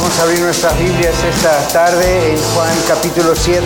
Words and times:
Vamos 0.00 0.18
a 0.18 0.22
abrir 0.22 0.40
nuestras 0.40 0.78
Biblias 0.78 1.14
esta 1.22 1.68
tarde 1.74 2.32
en 2.32 2.38
Juan 2.54 2.70
capítulo 2.88 3.36
7. 3.36 3.60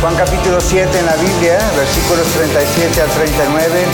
Juan 0.00 0.16
capítulo 0.16 0.62
7 0.62 0.98
en 0.98 1.04
la 1.04 1.14
Biblia, 1.16 1.58
versículos 1.76 2.26
37 2.28 3.02
al 3.02 3.10
39. 3.10 3.84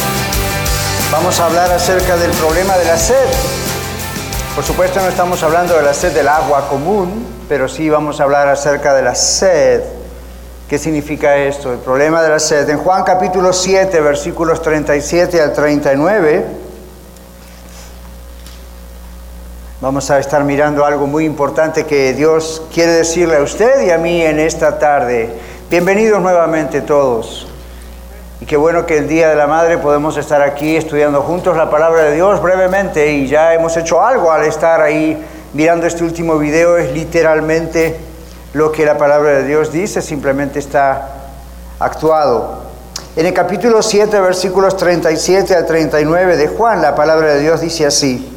Vamos 1.11 1.41
a 1.41 1.47
hablar 1.47 1.73
acerca 1.73 2.17
del 2.17 2.31
problema 2.31 2.79
de 2.79 2.85
la 2.85 2.97
sed. 2.97 3.27
Por 4.55 4.63
supuesto 4.63 5.01
no 5.01 5.09
estamos 5.09 5.43
hablando 5.43 5.75
de 5.75 5.83
la 5.83 5.95
sed 5.95 6.13
del 6.13 6.29
agua 6.29 6.69
común, 6.69 7.27
pero 7.49 7.67
sí 7.67 7.91
vamos 7.91 8.21
a 8.21 8.23
hablar 8.23 8.47
acerca 8.47 8.95
de 8.95 9.03
la 9.03 9.17
sed. 9.17 9.83
¿Qué 10.69 10.79
significa 10.79 11.39
esto? 11.39 11.73
El 11.73 11.81
problema 11.81 12.23
de 12.23 12.29
la 12.29 12.39
sed. 12.39 12.71
En 12.71 12.79
Juan 12.79 13.03
capítulo 13.03 13.53
7, 13.53 14.01
versículos 14.01 14.63
37 14.63 15.43
al 15.43 15.53
39, 15.53 16.60
Vamos 19.83 20.11
a 20.11 20.19
estar 20.19 20.45
mirando 20.45 20.85
algo 20.85 21.07
muy 21.07 21.25
importante 21.25 21.87
que 21.87 22.13
Dios 22.13 22.61
quiere 22.71 22.93
decirle 22.93 23.37
a 23.37 23.43
usted 23.43 23.81
y 23.81 23.91
a 23.91 23.97
mí 23.97 24.21
en 24.21 24.39
esta 24.39 24.79
tarde. 24.79 25.33
Bienvenidos 25.71 26.21
nuevamente 26.21 26.83
todos. 26.83 27.49
Y 28.43 28.45
qué 28.45 28.59
bueno 28.59 28.85
que 28.85 28.99
el 28.99 29.09
Día 29.09 29.31
de 29.31 29.37
la 29.37 29.47
Madre 29.47 29.79
podemos 29.79 30.19
estar 30.19 30.43
aquí 30.43 30.77
estudiando 30.77 31.23
juntos 31.23 31.57
la 31.57 31.71
palabra 31.71 32.03
de 32.03 32.15
Dios 32.15 32.43
brevemente 32.43 33.11
y 33.11 33.27
ya 33.27 33.55
hemos 33.55 33.75
hecho 33.79 34.03
algo 34.03 34.31
al 34.31 34.45
estar 34.45 34.83
ahí 34.83 35.17
mirando 35.55 35.87
este 35.87 36.05
último 36.05 36.37
video. 36.37 36.77
Es 36.77 36.93
literalmente 36.93 37.99
lo 38.53 38.73
que 38.73 38.85
la 38.85 38.99
palabra 38.99 39.31
de 39.31 39.45
Dios 39.45 39.73
dice, 39.73 40.03
simplemente 40.03 40.59
está 40.59 41.09
actuado. 41.79 42.65
En 43.17 43.25
el 43.25 43.33
capítulo 43.33 43.81
7, 43.81 44.21
versículos 44.21 44.77
37 44.77 45.57
al 45.57 45.65
39 45.65 46.37
de 46.37 46.49
Juan, 46.49 46.83
la 46.83 46.95
palabra 46.95 47.29
de 47.29 47.41
Dios 47.41 47.63
dice 47.63 47.87
así. 47.87 48.37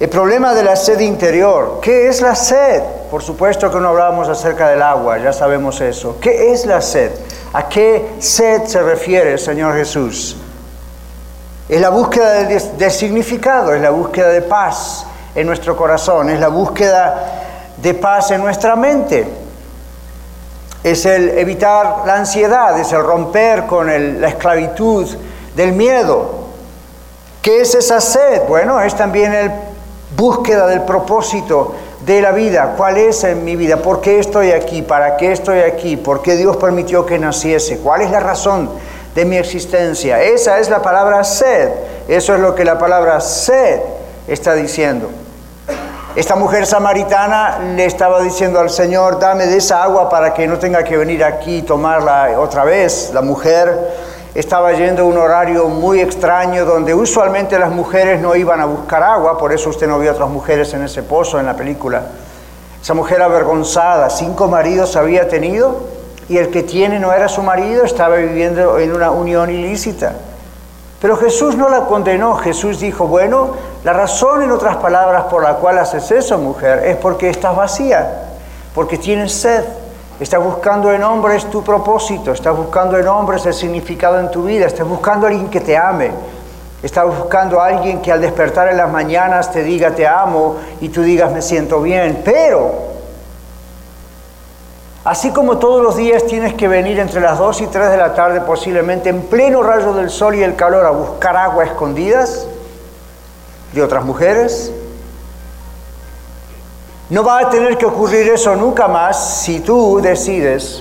El 0.00 0.08
problema 0.08 0.54
de 0.54 0.62
la 0.62 0.76
sed 0.76 0.98
interior. 1.00 1.78
¿Qué 1.82 2.08
es 2.08 2.22
la 2.22 2.34
sed? 2.34 2.82
Por 3.10 3.22
supuesto 3.22 3.70
que 3.70 3.78
no 3.78 3.90
hablábamos 3.90 4.30
acerca 4.30 4.70
del 4.70 4.80
agua, 4.80 5.18
ya 5.18 5.30
sabemos 5.30 5.78
eso. 5.82 6.16
¿Qué 6.18 6.52
es 6.52 6.64
la 6.64 6.80
sed? 6.80 7.12
¿A 7.52 7.68
qué 7.68 8.12
sed 8.18 8.64
se 8.64 8.80
refiere 8.80 9.32
el 9.32 9.38
Señor 9.38 9.74
Jesús? 9.74 10.38
Es 11.68 11.78
la 11.82 11.90
búsqueda 11.90 12.44
de, 12.44 12.90
significado, 12.90 13.74
es 13.74 13.82
la 13.82 13.90
búsqueda 13.90 14.28
de 14.28 14.40
paz 14.40 15.04
en 15.34 15.46
nuestro 15.46 15.76
corazón, 15.76 16.30
es 16.30 16.40
la 16.40 16.48
búsqueda 16.48 17.74
de 17.76 17.92
paz 17.92 18.30
en 18.30 18.40
nuestra 18.40 18.76
mente. 18.76 19.28
Es 20.82 21.04
el 21.04 21.28
evitar 21.38 22.04
la 22.06 22.16
ansiedad, 22.16 22.78
es 22.78 22.90
el 22.94 23.02
romper 23.02 23.66
con 23.66 23.86
la 24.18 24.28
esclavitud 24.28 25.06
del 25.54 25.72
miedo. 25.72 26.46
¿Qué 27.42 27.60
es 27.60 27.74
esa 27.74 28.00
sed? 28.00 28.44
Bueno, 28.48 28.80
es 28.80 28.94
también 28.96 29.34
el 29.34 29.69
búsqueda 30.20 30.66
del 30.66 30.82
propósito 30.82 31.74
de 32.04 32.20
la 32.20 32.32
vida. 32.32 32.74
¿Cuál 32.76 32.98
es 32.98 33.24
en 33.24 33.42
mi 33.42 33.56
vida? 33.56 33.78
¿Por 33.78 34.02
qué 34.02 34.18
estoy 34.18 34.52
aquí? 34.52 34.82
¿Para 34.82 35.16
qué 35.16 35.32
estoy 35.32 35.60
aquí? 35.60 35.96
¿Por 35.96 36.20
qué 36.20 36.36
Dios 36.36 36.58
permitió 36.58 37.06
que 37.06 37.18
naciese? 37.18 37.78
¿Cuál 37.78 38.02
es 38.02 38.10
la 38.10 38.20
razón 38.20 38.68
de 39.14 39.24
mi 39.24 39.38
existencia? 39.38 40.22
Esa 40.22 40.58
es 40.58 40.68
la 40.68 40.82
palabra 40.82 41.24
sed. 41.24 41.70
Eso 42.06 42.34
es 42.34 42.40
lo 42.40 42.54
que 42.54 42.66
la 42.66 42.78
palabra 42.78 43.18
sed 43.22 43.80
está 44.28 44.52
diciendo. 44.52 45.10
Esta 46.14 46.36
mujer 46.36 46.66
samaritana 46.66 47.60
le 47.74 47.86
estaba 47.86 48.20
diciendo 48.20 48.60
al 48.60 48.68
Señor, 48.68 49.20
dame 49.20 49.46
de 49.46 49.56
esa 49.56 49.82
agua 49.82 50.10
para 50.10 50.34
que 50.34 50.46
no 50.46 50.58
tenga 50.58 50.84
que 50.84 50.98
venir 50.98 51.24
aquí 51.24 51.58
y 51.58 51.62
tomarla 51.62 52.38
otra 52.38 52.64
vez. 52.64 53.10
La 53.14 53.22
mujer 53.22 54.09
estaba 54.34 54.72
yendo 54.72 55.02
a 55.02 55.06
un 55.06 55.18
horario 55.18 55.68
muy 55.68 56.00
extraño 56.00 56.64
donde 56.64 56.94
usualmente 56.94 57.58
las 57.58 57.70
mujeres 57.70 58.20
no 58.20 58.36
iban 58.36 58.60
a 58.60 58.64
buscar 58.64 59.02
agua, 59.02 59.36
por 59.38 59.52
eso 59.52 59.70
usted 59.70 59.88
no 59.88 59.98
vio 59.98 60.10
a 60.10 60.14
otras 60.14 60.28
mujeres 60.28 60.72
en 60.74 60.84
ese 60.84 61.02
pozo 61.02 61.40
en 61.40 61.46
la 61.46 61.56
película. 61.56 62.02
Esa 62.80 62.94
mujer 62.94 63.20
avergonzada, 63.22 64.08
cinco 64.08 64.48
maridos 64.48 64.96
había 64.96 65.28
tenido 65.28 65.80
y 66.28 66.38
el 66.38 66.50
que 66.50 66.62
tiene 66.62 67.00
no 67.00 67.12
era 67.12 67.28
su 67.28 67.42
marido, 67.42 67.84
estaba 67.84 68.16
viviendo 68.16 68.78
en 68.78 68.94
una 68.94 69.10
unión 69.10 69.50
ilícita. 69.50 70.14
Pero 71.00 71.16
Jesús 71.16 71.56
no 71.56 71.68
la 71.68 71.86
condenó, 71.86 72.36
Jesús 72.36 72.78
dijo, 72.78 73.06
bueno, 73.06 73.54
la 73.84 73.92
razón 73.94 74.42
en 74.42 74.52
otras 74.52 74.76
palabras 74.76 75.24
por 75.24 75.42
la 75.42 75.54
cual 75.54 75.78
haces 75.78 76.10
eso, 76.10 76.38
mujer, 76.38 76.84
es 76.84 76.96
porque 76.96 77.30
estás 77.30 77.56
vacía, 77.56 78.28
porque 78.74 78.96
tienes 78.96 79.32
sed. 79.32 79.64
Estás 80.20 80.44
buscando 80.44 80.92
en 80.92 81.02
hombres 81.02 81.48
tu 81.48 81.64
propósito, 81.64 82.32
estás 82.32 82.54
buscando 82.54 82.98
en 82.98 83.08
hombres 83.08 83.46
el 83.46 83.54
significado 83.54 84.20
en 84.20 84.30
tu 84.30 84.44
vida, 84.44 84.66
estás 84.66 84.86
buscando 84.86 85.26
a 85.26 85.30
alguien 85.30 85.48
que 85.48 85.62
te 85.62 85.78
ame, 85.78 86.10
estás 86.82 87.06
buscando 87.06 87.58
a 87.58 87.68
alguien 87.68 88.02
que 88.02 88.12
al 88.12 88.20
despertar 88.20 88.68
en 88.68 88.76
las 88.76 88.92
mañanas 88.92 89.50
te 89.50 89.62
diga 89.62 89.92
te 89.92 90.06
amo 90.06 90.56
y 90.82 90.90
tú 90.90 91.00
digas 91.00 91.32
me 91.32 91.40
siento 91.40 91.80
bien, 91.80 92.20
pero 92.22 92.70
así 95.04 95.30
como 95.30 95.56
todos 95.56 95.82
los 95.82 95.96
días 95.96 96.26
tienes 96.26 96.52
que 96.52 96.68
venir 96.68 96.98
entre 96.98 97.22
las 97.22 97.38
2 97.38 97.62
y 97.62 97.66
3 97.68 97.90
de 97.90 97.96
la 97.96 98.12
tarde 98.12 98.42
posiblemente 98.42 99.08
en 99.08 99.22
pleno 99.22 99.62
rayo 99.62 99.94
del 99.94 100.10
sol 100.10 100.34
y 100.34 100.42
el 100.42 100.54
calor 100.54 100.84
a 100.84 100.90
buscar 100.90 101.34
agua 101.34 101.64
escondidas 101.64 102.46
de 103.72 103.82
otras 103.82 104.04
mujeres, 104.04 104.70
no 107.10 107.24
va 107.24 107.40
a 107.40 107.50
tener 107.50 107.76
que 107.76 107.86
ocurrir 107.86 108.28
eso 108.28 108.54
nunca 108.54 108.86
más 108.86 109.42
si 109.42 109.58
tú 109.58 110.00
decides 110.00 110.80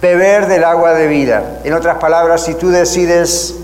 beber 0.00 0.46
del 0.46 0.62
agua 0.62 0.92
de 0.92 1.08
vida. 1.08 1.58
En 1.64 1.74
otras 1.74 1.98
palabras, 1.98 2.42
si 2.42 2.54
tú 2.54 2.70
decides, 2.70 3.56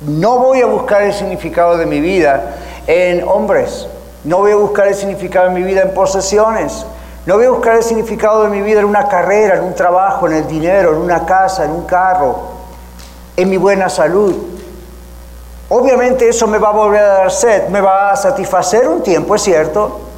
no 0.00 0.38
voy 0.38 0.62
a 0.62 0.66
buscar 0.66 1.02
el 1.02 1.12
significado 1.12 1.76
de 1.76 1.84
mi 1.84 2.00
vida 2.00 2.54
en 2.86 3.28
hombres, 3.28 3.86
no 4.24 4.38
voy 4.38 4.52
a 4.52 4.56
buscar 4.56 4.88
el 4.88 4.94
significado 4.94 5.48
de 5.48 5.54
mi 5.54 5.62
vida 5.62 5.82
en 5.82 5.92
posesiones, 5.92 6.86
no 7.26 7.36
voy 7.36 7.44
a 7.44 7.50
buscar 7.50 7.76
el 7.76 7.82
significado 7.82 8.44
de 8.44 8.48
mi 8.48 8.62
vida 8.62 8.80
en 8.80 8.86
una 8.86 9.06
carrera, 9.06 9.56
en 9.56 9.64
un 9.64 9.74
trabajo, 9.74 10.26
en 10.26 10.32
el 10.32 10.46
dinero, 10.46 10.94
en 10.94 10.98
una 10.98 11.26
casa, 11.26 11.66
en 11.66 11.72
un 11.72 11.84
carro, 11.84 12.38
en 13.36 13.50
mi 13.50 13.58
buena 13.58 13.90
salud. 13.90 14.34
Obviamente 15.68 16.26
eso 16.26 16.46
me 16.46 16.56
va 16.56 16.70
a 16.70 16.72
volver 16.72 17.00
a 17.00 17.08
dar 17.08 17.30
sed, 17.30 17.68
me 17.68 17.82
va 17.82 18.12
a 18.12 18.16
satisfacer 18.16 18.88
un 18.88 19.02
tiempo, 19.02 19.34
es 19.34 19.42
cierto, 19.42 20.11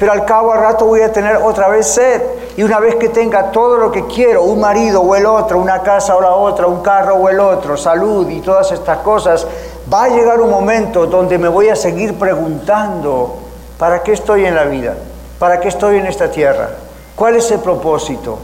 pero 0.00 0.12
al 0.12 0.24
cabo 0.24 0.50
al 0.50 0.60
rato 0.60 0.86
voy 0.86 1.02
a 1.02 1.12
tener 1.12 1.36
otra 1.36 1.68
vez 1.68 1.86
sed. 1.86 2.22
Y 2.56 2.62
una 2.62 2.80
vez 2.80 2.94
que 2.94 3.10
tenga 3.10 3.50
todo 3.50 3.76
lo 3.76 3.92
que 3.92 4.06
quiero, 4.06 4.44
un 4.44 4.58
marido 4.58 5.02
o 5.02 5.14
el 5.14 5.26
otro, 5.26 5.58
una 5.58 5.82
casa 5.82 6.16
o 6.16 6.22
la 6.22 6.30
otra, 6.30 6.66
un 6.66 6.80
carro 6.80 7.16
o 7.16 7.28
el 7.28 7.38
otro, 7.38 7.76
salud 7.76 8.26
y 8.30 8.40
todas 8.40 8.72
estas 8.72 8.96
cosas, 9.00 9.46
va 9.92 10.04
a 10.04 10.08
llegar 10.08 10.40
un 10.40 10.48
momento 10.48 11.06
donde 11.06 11.36
me 11.36 11.48
voy 11.48 11.68
a 11.68 11.76
seguir 11.76 12.18
preguntando, 12.18 13.36
¿para 13.76 14.02
qué 14.02 14.14
estoy 14.14 14.46
en 14.46 14.54
la 14.54 14.64
vida? 14.64 14.94
¿Para 15.38 15.60
qué 15.60 15.68
estoy 15.68 15.98
en 15.98 16.06
esta 16.06 16.30
tierra? 16.30 16.70
¿Cuál 17.14 17.36
es 17.36 17.50
el 17.50 17.60
propósito? 17.60 18.38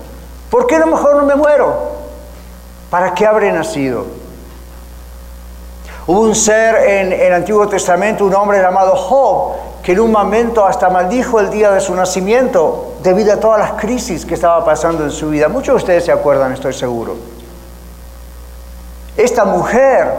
¿Por 0.50 0.66
qué 0.66 0.76
a 0.76 0.80
lo 0.80 0.88
mejor 0.88 1.16
no 1.16 1.24
me 1.24 1.36
muero? 1.36 1.74
¿Para 2.90 3.14
qué 3.14 3.24
habré 3.24 3.50
nacido? 3.50 4.04
Hubo 6.06 6.20
un 6.20 6.36
ser 6.36 6.76
en, 6.88 7.12
el 7.12 7.32
Antiguo 7.32 7.66
Testamento, 7.66 8.24
un 8.24 8.34
hombre 8.34 8.60
llamado 8.62 8.94
Job, 8.94 9.54
que 9.82 9.92
en 9.92 10.00
un 10.00 10.12
momento 10.12 10.64
hasta 10.64 10.88
maldijo 10.88 11.40
el 11.40 11.50
día 11.50 11.72
de 11.72 11.80
su 11.80 11.94
nacimiento 11.94 12.94
debido 13.02 13.32
a 13.32 13.40
todas 13.40 13.58
las 13.58 13.72
crisis 13.72 14.24
que 14.24 14.34
estaba 14.34 14.64
pasando 14.64 15.02
en 15.02 15.10
su 15.10 15.30
vida. 15.30 15.48
Muchos 15.48 15.74
de 15.74 15.76
ustedes 15.76 16.04
se 16.04 16.12
acuerdan, 16.12 16.52
estoy 16.52 16.74
seguro. 16.74 17.16
Esta 19.16 19.44
mujer 19.44 20.12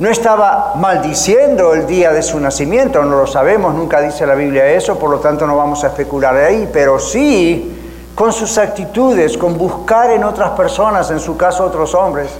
no 0.00 0.08
estaba 0.08 0.72
maldiciendo 0.74 1.72
el 1.74 1.86
día 1.86 2.12
de 2.12 2.22
su 2.22 2.40
nacimiento, 2.40 3.04
no 3.04 3.16
lo 3.16 3.26
sabemos, 3.28 3.74
nunca 3.74 4.00
dice 4.00 4.26
la 4.26 4.34
Biblia 4.34 4.66
eso, 4.66 4.98
por 4.98 5.08
lo 5.08 5.20
tanto 5.20 5.46
no 5.46 5.56
vamos 5.56 5.84
a 5.84 5.88
especular 5.88 6.34
de 6.34 6.46
ahí, 6.46 6.70
pero 6.72 6.98
sí 6.98 8.10
con 8.16 8.32
sus 8.32 8.58
actitudes, 8.58 9.38
con 9.38 9.56
buscar 9.56 10.10
en 10.10 10.24
otras 10.24 10.50
personas, 10.50 11.10
en 11.12 11.20
su 11.20 11.36
caso 11.36 11.64
otros 11.64 11.94
hombres, 11.94 12.30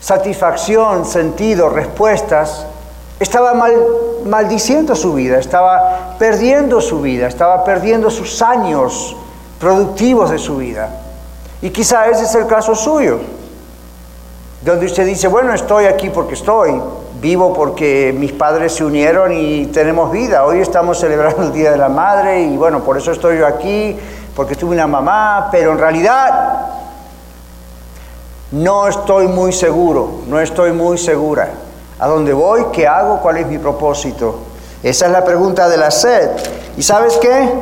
satisfacción, 0.00 1.04
sentido, 1.04 1.68
respuestas, 1.68 2.66
estaba 3.20 3.52
mal, 3.52 3.74
maldiciendo 4.24 4.96
su 4.96 5.12
vida, 5.12 5.38
estaba 5.38 6.16
perdiendo 6.18 6.80
su 6.80 7.00
vida, 7.02 7.26
estaba 7.26 7.64
perdiendo 7.64 8.10
sus 8.10 8.40
años 8.40 9.14
productivos 9.60 10.30
de 10.30 10.38
su 10.38 10.56
vida. 10.56 10.88
Y 11.60 11.70
quizá 11.70 12.06
ese 12.08 12.24
es 12.24 12.34
el 12.34 12.46
caso 12.46 12.74
suyo, 12.74 13.20
donde 14.62 14.86
usted 14.86 15.04
dice, 15.04 15.28
bueno, 15.28 15.52
estoy 15.52 15.84
aquí 15.84 16.08
porque 16.08 16.32
estoy, 16.34 16.80
vivo 17.20 17.52
porque 17.52 18.14
mis 18.16 18.32
padres 18.32 18.74
se 18.74 18.84
unieron 18.84 19.32
y 19.32 19.66
tenemos 19.66 20.10
vida. 20.10 20.46
Hoy 20.46 20.60
estamos 20.60 20.98
celebrando 20.98 21.42
el 21.42 21.52
Día 21.52 21.70
de 21.70 21.76
la 21.76 21.90
Madre 21.90 22.42
y 22.42 22.56
bueno, 22.56 22.80
por 22.80 22.96
eso 22.96 23.12
estoy 23.12 23.38
yo 23.38 23.46
aquí, 23.46 23.98
porque 24.34 24.56
tuve 24.56 24.74
una 24.74 24.86
mamá, 24.86 25.48
pero 25.52 25.72
en 25.72 25.78
realidad 25.78 26.70
no 28.52 28.88
estoy 28.88 29.28
muy 29.28 29.52
seguro, 29.52 30.22
no 30.26 30.40
estoy 30.40 30.72
muy 30.72 30.98
segura. 30.98 31.50
¿A 31.98 32.08
dónde 32.08 32.32
voy? 32.32 32.66
¿Qué 32.72 32.86
hago? 32.88 33.20
¿Cuál 33.20 33.36
es 33.38 33.46
mi 33.46 33.58
propósito? 33.58 34.40
Esa 34.82 35.06
es 35.06 35.12
la 35.12 35.24
pregunta 35.24 35.68
de 35.68 35.76
la 35.76 35.90
sed. 35.90 36.30
¿Y 36.76 36.82
sabes 36.82 37.18
qué? 37.18 37.52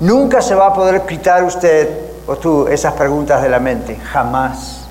Nunca 0.00 0.42
se 0.42 0.54
va 0.54 0.66
a 0.66 0.74
poder 0.74 1.02
quitar 1.02 1.42
usted 1.42 2.06
o 2.26 2.36
tú 2.36 2.68
esas 2.68 2.92
preguntas 2.92 3.42
de 3.42 3.48
la 3.48 3.58
mente, 3.58 3.96
jamás. 3.96 4.86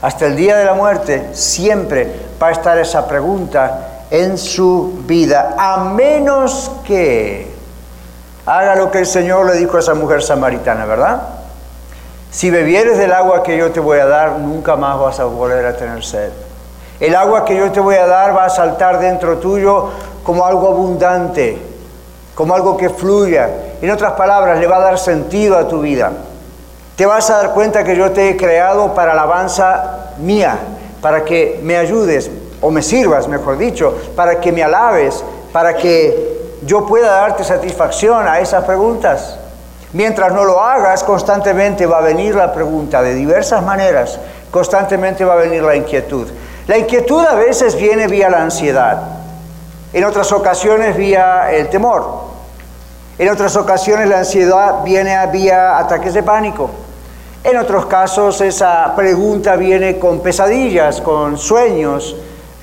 Hasta 0.00 0.26
el 0.26 0.36
día 0.36 0.56
de 0.56 0.64
la 0.64 0.74
muerte 0.74 1.30
siempre 1.32 2.28
va 2.40 2.48
a 2.48 2.52
estar 2.52 2.78
esa 2.78 3.08
pregunta 3.08 4.04
en 4.10 4.38
su 4.38 5.00
vida, 5.06 5.56
a 5.58 5.84
menos 5.84 6.70
que 6.84 7.52
haga 8.46 8.76
lo 8.76 8.90
que 8.90 9.00
el 9.00 9.06
Señor 9.06 9.46
le 9.46 9.54
dijo 9.54 9.76
a 9.76 9.80
esa 9.80 9.94
mujer 9.94 10.22
samaritana, 10.22 10.86
¿verdad? 10.86 11.37
Si 12.30 12.50
bebieres 12.50 12.98
del 12.98 13.12
agua 13.12 13.42
que 13.42 13.56
yo 13.56 13.70
te 13.72 13.80
voy 13.80 13.98
a 13.98 14.06
dar, 14.06 14.38
nunca 14.38 14.76
más 14.76 14.98
vas 14.98 15.18
a 15.18 15.24
volver 15.24 15.64
a 15.64 15.76
tener 15.76 16.04
sed. 16.04 16.30
El 17.00 17.14
agua 17.14 17.44
que 17.44 17.56
yo 17.56 17.72
te 17.72 17.80
voy 17.80 17.94
a 17.94 18.06
dar 18.06 18.36
va 18.36 18.44
a 18.44 18.50
saltar 18.50 19.00
dentro 19.00 19.38
tuyo 19.38 19.90
como 20.22 20.44
algo 20.44 20.68
abundante, 20.68 21.58
como 22.34 22.54
algo 22.54 22.76
que 22.76 22.90
fluya. 22.90 23.48
En 23.80 23.90
otras 23.90 24.12
palabras, 24.12 24.58
le 24.58 24.66
va 24.66 24.76
a 24.76 24.80
dar 24.80 24.98
sentido 24.98 25.56
a 25.56 25.66
tu 25.68 25.80
vida. 25.80 26.12
Te 26.96 27.06
vas 27.06 27.30
a 27.30 27.38
dar 27.38 27.54
cuenta 27.54 27.82
que 27.82 27.96
yo 27.96 28.10
te 28.10 28.28
he 28.28 28.36
creado 28.36 28.94
para 28.94 29.12
alabanza 29.12 30.12
mía, 30.18 30.58
para 31.00 31.24
que 31.24 31.60
me 31.62 31.76
ayudes, 31.76 32.30
o 32.60 32.70
me 32.70 32.82
sirvas, 32.82 33.28
mejor 33.28 33.56
dicho, 33.56 33.96
para 34.16 34.40
que 34.40 34.52
me 34.52 34.62
alabes, 34.62 35.24
para 35.52 35.76
que 35.76 36.56
yo 36.62 36.84
pueda 36.86 37.12
darte 37.12 37.44
satisfacción 37.44 38.26
a 38.26 38.40
esas 38.40 38.64
preguntas. 38.64 39.38
Mientras 39.94 40.32
no 40.32 40.44
lo 40.44 40.60
hagas, 40.60 41.02
constantemente 41.02 41.86
va 41.86 41.98
a 41.98 42.02
venir 42.02 42.34
la 42.34 42.52
pregunta 42.52 43.00
de 43.00 43.14
diversas 43.14 43.62
maneras, 43.62 44.18
constantemente 44.50 45.24
va 45.24 45.32
a 45.32 45.36
venir 45.36 45.62
la 45.62 45.76
inquietud. 45.76 46.28
La 46.66 46.76
inquietud 46.76 47.24
a 47.24 47.34
veces 47.34 47.74
viene 47.74 48.06
vía 48.06 48.28
la 48.28 48.42
ansiedad, 48.42 49.00
en 49.94 50.04
otras 50.04 50.30
ocasiones 50.32 50.94
vía 50.94 51.50
el 51.52 51.70
temor, 51.70 52.26
en 53.18 53.30
otras 53.30 53.56
ocasiones 53.56 54.08
la 54.10 54.18
ansiedad 54.18 54.82
viene 54.84 55.16
vía 55.32 55.78
ataques 55.78 56.12
de 56.12 56.22
pánico, 56.22 56.70
en 57.42 57.56
otros 57.56 57.86
casos 57.86 58.42
esa 58.42 58.94
pregunta 58.94 59.56
viene 59.56 59.98
con 59.98 60.20
pesadillas, 60.20 61.00
con 61.00 61.38
sueños, 61.38 62.14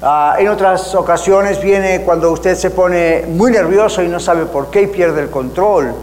ah, 0.03 0.35
en 0.37 0.47
otras 0.47 0.93
ocasiones 0.93 1.59
viene 1.59 2.03
cuando 2.03 2.31
usted 2.31 2.55
se 2.55 2.69
pone 2.69 3.25
muy 3.27 3.51
nervioso 3.51 4.03
y 4.03 4.07
no 4.07 4.19
sabe 4.19 4.45
por 4.45 4.69
qué 4.69 4.83
y 4.83 4.87
pierde 4.87 5.21
el 5.21 5.31
control. 5.31 5.95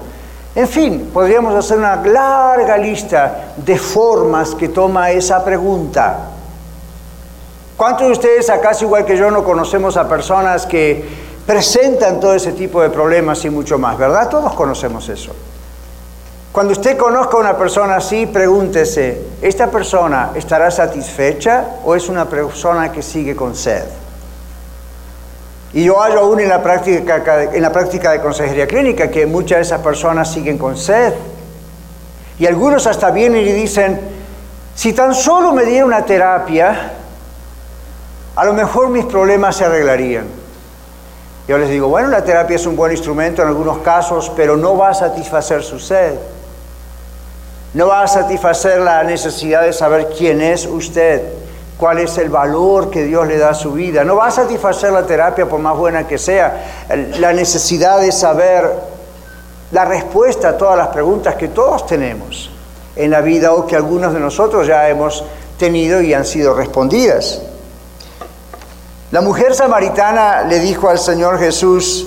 En 0.55 0.69
fin, 0.69 1.11
podríamos 1.13 1.55
hacer 1.55 1.79
una 1.79 1.97
larga 1.97 2.77
lista 2.77 3.55
de 3.57 3.79
formas 3.79 4.55
que 4.55 4.69
toma 4.69 5.11
esa 5.11 5.43
pregunta. 5.43 6.29
¿Cuántos 7.77 8.07
de 8.07 8.13
ustedes, 8.13 8.51
acaso 8.51 8.85
igual 8.85 9.07
que 9.07 9.17
yo, 9.17 9.31
no 9.31 9.43
conocemos 9.45 9.97
a 9.97 10.07
personas 10.07 10.67
que 10.67 11.09
presentan 11.47 12.21
todo 12.21 12.35
ese 12.35 12.53
tipo 12.53 12.83
de 12.83 12.91
problemas 12.91 13.43
y 13.47 13.51
mucho 13.51 13.79
más? 13.79 13.97
¿Verdad? 13.97 14.29
Todos 14.29 14.53
conocemos 14.53 15.09
eso. 15.09 15.33
Cuando 16.53 16.75
usted 16.75 16.99
conozca 16.99 17.39
a 17.39 17.41
una 17.41 17.57
persona 17.57 17.97
así, 17.97 18.27
pregúntese, 18.27 19.23
¿esta 19.41 19.71
persona 19.71 20.33
estará 20.35 20.71
satisfecha 20.71 21.65
o 21.83 21.95
es 21.95 22.11
una 22.11 22.27
persona 22.27 22.93
que 22.93 23.01
sigue 23.01 23.35
con 23.35 23.57
sed? 23.57 23.85
Y 25.75 25.85
yo 25.85 26.01
hallo 26.01 26.21
aún 26.21 26.41
en 26.41 26.49
la 26.49 26.63
práctica, 26.63 27.23
en 27.53 27.63
la 27.63 27.73
práctica 27.73 28.13
de 28.13 28.21
consejería 28.21 28.67
clínica 28.67 29.11
que 29.11 29.25
muchas 29.27 29.59
de 29.59 29.63
esas 29.63 29.81
personas 29.81 30.31
siguen 30.31 30.59
con 30.59 30.77
sed. 30.77 31.15
Y 32.39 32.47
algunos 32.47 32.87
hasta 32.87 33.11
vienen 33.11 33.47
y 33.47 33.53
dicen, 33.53 34.01
si 34.75 34.93
tan 34.93 35.15
solo 35.15 35.53
me 35.53 35.65
diera 35.65 35.87
una 35.87 36.05
terapia, 36.05 36.93
a 38.35 38.45
lo 38.45 38.53
mejor 38.53 38.89
mis 38.89 39.05
problemas 39.07 39.57
se 39.57 39.65
arreglarían. 39.65 40.27
Yo 41.49 41.59
les 41.59 41.69
digo, 41.69 41.89
bueno, 41.89 42.09
la 42.09 42.23
terapia 42.23 42.57
es 42.57 42.67
un 42.67 42.77
buen 42.77 42.93
instrumento 42.93 43.43
en 43.43 43.49
algunos 43.49 43.79
casos, 43.79 44.31
pero 44.35 44.57
no 44.57 44.77
va 44.77 44.91
a 44.91 44.95
satisfacer 44.95 45.63
su 45.63 45.79
sed. 45.79 46.15
No 47.75 47.89
va 47.89 48.03
a 48.03 48.09
satisfacer 48.09 48.81
la 48.81 49.03
necesidad 49.03 49.63
de 49.63 49.73
saber 49.73 50.09
quién 50.17 50.41
es 50.41 50.67
usted, 50.67 51.23
cuál 51.83 51.99
es 51.99 52.17
el 52.19 52.29
valor 52.29 52.91
que 52.91 53.03
Dios 53.03 53.27
le 53.27 53.37
da 53.39 53.51
a 53.51 53.55
su 53.55 53.73
vida. 53.73 54.05
No 54.05 54.15
va 54.15 54.29
a 54.29 54.31
satisfacer 54.31 54.93
la 54.93 55.05
terapia 55.05 55.49
por 55.49 55.59
más 55.59 55.77
buena 55.77 56.07
que 56.07 56.17
sea, 56.17 56.87
la 57.19 57.33
necesidad 57.33 58.01
de 58.01 58.13
saber 58.13 58.73
la 59.73 59.85
respuesta 59.85 60.51
a 60.51 60.57
todas 60.57 60.79
las 60.79 60.87
preguntas 60.89 61.35
que 61.35 61.49
todos 61.49 61.85
tenemos 61.85 62.53
en 62.95 63.11
la 63.11 63.21
vida 63.21 63.53
o 63.53 63.67
que 63.67 63.75
algunos 63.75 64.15
de 64.15 64.21
nosotros 64.21 64.65
ya 64.69 64.89
hemos 64.89 65.25
tenido 65.59 66.01
y 66.01 66.15
han 66.15 66.25
sido 66.25 66.55
respondidas. 66.55 67.43
La 69.11 69.21
mujer 69.21 69.53
samaritana 69.53 70.43
le 70.43 70.61
dijo 70.61 70.89
al 70.89 71.01
Señor 71.01 71.41
Jesús, 71.41 72.07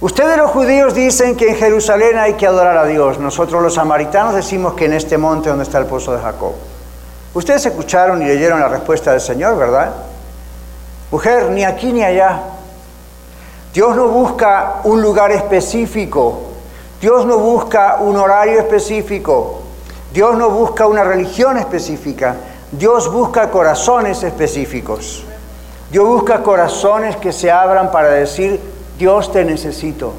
ustedes 0.00 0.36
los 0.38 0.50
judíos 0.50 0.92
dicen 0.92 1.36
que 1.36 1.50
en 1.50 1.54
Jerusalén 1.54 2.18
hay 2.18 2.32
que 2.32 2.48
adorar 2.48 2.78
a 2.78 2.84
Dios, 2.86 3.20
nosotros 3.20 3.62
los 3.62 3.74
samaritanos 3.74 4.34
decimos 4.34 4.74
que 4.74 4.86
en 4.86 4.94
este 4.94 5.18
monte 5.18 5.50
donde 5.50 5.62
está 5.62 5.78
el 5.78 5.86
pozo 5.86 6.12
de 6.16 6.20
Jacob. 6.20 6.73
Ustedes 7.34 7.66
escucharon 7.66 8.22
y 8.22 8.26
leyeron 8.26 8.60
la 8.60 8.68
respuesta 8.68 9.10
del 9.10 9.20
Señor, 9.20 9.58
¿verdad? 9.58 9.92
Mujer, 11.10 11.50
ni 11.50 11.64
aquí 11.64 11.92
ni 11.92 12.02
allá. 12.02 12.40
Dios 13.72 13.96
no 13.96 14.06
busca 14.06 14.80
un 14.84 15.02
lugar 15.02 15.32
específico, 15.32 16.42
Dios 17.00 17.26
no 17.26 17.38
busca 17.38 17.96
un 17.96 18.16
horario 18.16 18.60
específico, 18.60 19.62
Dios 20.12 20.36
no 20.36 20.50
busca 20.50 20.86
una 20.86 21.02
religión 21.02 21.58
específica, 21.58 22.36
Dios 22.70 23.12
busca 23.12 23.50
corazones 23.50 24.22
específicos. 24.22 25.24
Dios 25.90 26.06
busca 26.06 26.42
corazones 26.42 27.16
que 27.16 27.32
se 27.32 27.50
abran 27.50 27.92
para 27.92 28.08
decir, 28.08 28.60
Dios 28.98 29.30
te 29.30 29.44
necesito. 29.44 30.14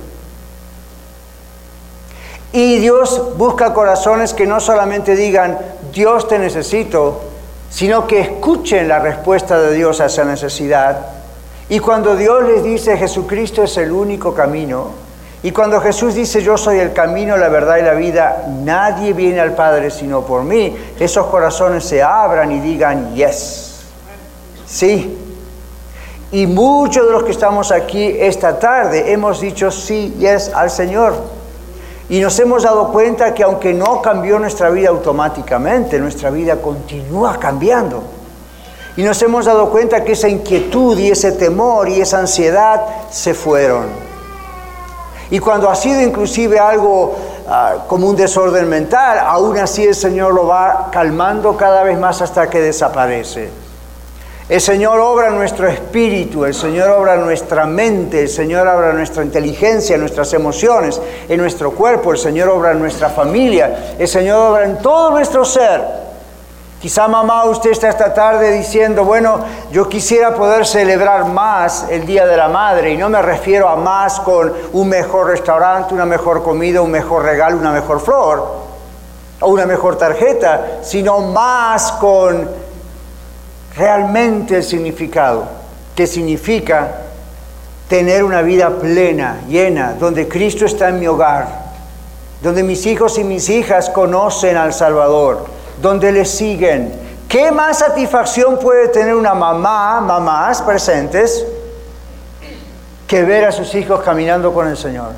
Y 2.53 2.79
Dios 2.79 3.35
busca 3.35 3.73
corazones 3.73 4.33
que 4.33 4.47
no 4.47 4.61
solamente 4.61 5.17
digan, 5.17 5.57
Dios 5.93 6.27
te 6.27 6.39
necesito, 6.39 7.21
sino 7.69 8.07
que 8.07 8.19
escuchen 8.21 8.87
la 8.87 8.99
respuesta 8.99 9.59
de 9.59 9.73
Dios 9.73 10.01
a 10.01 10.05
esa 10.05 10.23
necesidad. 10.23 11.07
Y 11.69 11.79
cuando 11.79 12.15
Dios 12.15 12.43
les 12.43 12.63
dice, 12.63 12.97
Jesucristo 12.97 13.63
es 13.63 13.77
el 13.77 13.91
único 13.91 14.33
camino, 14.33 15.05
y 15.45 15.51
cuando 15.51 15.79
Jesús 15.79 16.15
dice, 16.15 16.41
yo 16.41 16.57
soy 16.57 16.79
el 16.79 16.91
camino, 16.91 17.37
la 17.37 17.49
verdad 17.49 17.77
y 17.77 17.83
la 17.83 17.93
vida, 17.93 18.45
nadie 18.63 19.13
viene 19.13 19.39
al 19.39 19.53
Padre 19.53 19.91
sino 19.91 20.21
por 20.21 20.43
mí, 20.43 20.75
esos 20.99 21.27
corazones 21.27 21.83
se 21.83 22.01
abran 22.01 22.51
y 22.51 22.59
digan, 22.59 23.13
yes, 23.13 23.81
sí. 24.65 25.19
Y 26.31 26.47
muchos 26.47 27.05
de 27.05 27.11
los 27.11 27.23
que 27.23 27.31
estamos 27.31 27.71
aquí 27.71 28.15
esta 28.19 28.57
tarde 28.57 29.11
hemos 29.11 29.39
dicho 29.39 29.69
sí, 29.69 30.15
yes 30.17 30.51
al 30.51 30.71
Señor. 30.71 31.13
Y 32.07 32.19
nos 32.19 32.39
hemos 32.39 32.63
dado 32.63 32.91
cuenta 32.91 33.33
que 33.33 33.43
aunque 33.43 33.73
no 33.73 34.01
cambió 34.01 34.37
nuestra 34.37 34.69
vida 34.69 34.89
automáticamente, 34.89 35.97
nuestra 35.99 36.29
vida 36.29 36.57
continúa 36.57 37.39
cambiando. 37.39 38.03
Y 38.95 39.03
nos 39.03 39.21
hemos 39.23 39.45
dado 39.45 39.69
cuenta 39.71 40.03
que 40.03 40.11
esa 40.11 40.29
inquietud 40.29 40.97
y 40.99 41.09
ese 41.09 41.31
temor 41.31 41.89
y 41.89 41.99
esa 41.99 42.19
ansiedad 42.19 42.81
se 43.09 43.33
fueron. 43.33 43.87
Y 45.31 45.39
cuando 45.39 45.69
ha 45.69 45.75
sido 45.75 46.01
inclusive 46.01 46.59
algo 46.59 47.15
ah, 47.47 47.85
como 47.87 48.07
un 48.07 48.15
desorden 48.15 48.69
mental, 48.69 49.17
aún 49.19 49.57
así 49.57 49.83
el 49.83 49.95
Señor 49.95 50.33
lo 50.33 50.45
va 50.45 50.89
calmando 50.91 51.57
cada 51.57 51.83
vez 51.83 51.97
más 51.97 52.21
hasta 52.21 52.47
que 52.49 52.61
desaparece. 52.61 53.64
El 54.47 54.61
Señor 54.61 54.99
obra 54.99 55.31
nuestro 55.31 55.67
espíritu, 55.67 56.45
el 56.45 56.53
Señor 56.53 56.91
obra 56.91 57.15
nuestra 57.15 57.65
mente, 57.65 58.21
el 58.21 58.29
Señor 58.29 58.67
obra 58.67 58.93
nuestra 58.93 59.23
inteligencia, 59.23 59.95
en 59.95 60.01
nuestras 60.01 60.31
emociones, 60.33 61.01
en 61.27 61.39
nuestro 61.39 61.71
cuerpo, 61.71 62.11
el 62.11 62.19
Señor 62.19 62.49
obra 62.49 62.73
en 62.73 62.79
nuestra 62.79 63.09
familia, 63.09 63.95
el 63.97 64.07
Señor 64.07 64.51
obra 64.51 64.65
en 64.65 64.77
todo 64.77 65.09
nuestro 65.09 65.43
ser. 65.43 65.81
Quizá 66.79 67.07
mamá, 67.07 67.45
usted 67.45 67.71
está 67.71 67.89
esta 67.89 68.13
tarde 68.13 68.51
diciendo, 68.51 69.03
bueno, 69.03 69.39
yo 69.71 69.89
quisiera 69.89 70.35
poder 70.35 70.67
celebrar 70.67 71.25
más 71.25 71.87
el 71.89 72.05
Día 72.05 72.27
de 72.27 72.37
la 72.37 72.47
Madre 72.47 72.91
y 72.91 72.97
no 72.97 73.09
me 73.09 73.23
refiero 73.23 73.67
a 73.67 73.75
más 73.75 74.19
con 74.19 74.53
un 74.73 74.87
mejor 74.87 75.25
restaurante, 75.25 75.95
una 75.95 76.05
mejor 76.05 76.43
comida, 76.43 76.83
un 76.83 76.91
mejor 76.91 77.23
regalo, 77.23 77.57
una 77.57 77.71
mejor 77.71 77.99
flor 77.99 78.47
o 79.39 79.49
una 79.49 79.65
mejor 79.65 79.97
tarjeta, 79.97 80.81
sino 80.83 81.19
más 81.21 81.93
con 81.93 82.64
realmente 83.77 84.57
el 84.57 84.63
significado, 84.63 85.47
que 85.95 86.07
significa 86.07 87.01
tener 87.87 88.23
una 88.23 88.41
vida 88.41 88.79
plena, 88.79 89.41
llena, 89.47 89.93
donde 89.93 90.27
Cristo 90.27 90.65
está 90.65 90.89
en 90.89 90.99
mi 90.99 91.07
hogar, 91.07 91.47
donde 92.41 92.63
mis 92.63 92.85
hijos 92.85 93.17
y 93.17 93.23
mis 93.23 93.49
hijas 93.49 93.89
conocen 93.89 94.57
al 94.57 94.73
Salvador 94.73 95.55
donde 95.81 96.11
le 96.11 96.25
siguen. 96.25 96.93
¿Qué 97.27 97.51
más 97.51 97.79
satisfacción 97.79 98.59
puede 98.59 98.87
tener 98.89 99.15
una 99.15 99.33
mamá, 99.33 99.99
mamás 100.01 100.61
presentes, 100.61 101.45
que 103.07 103.23
ver 103.23 103.45
a 103.45 103.51
sus 103.51 103.73
hijos 103.75 104.01
caminando 104.01 104.53
con 104.53 104.67
el 104.67 104.77
Señor? 104.77 105.11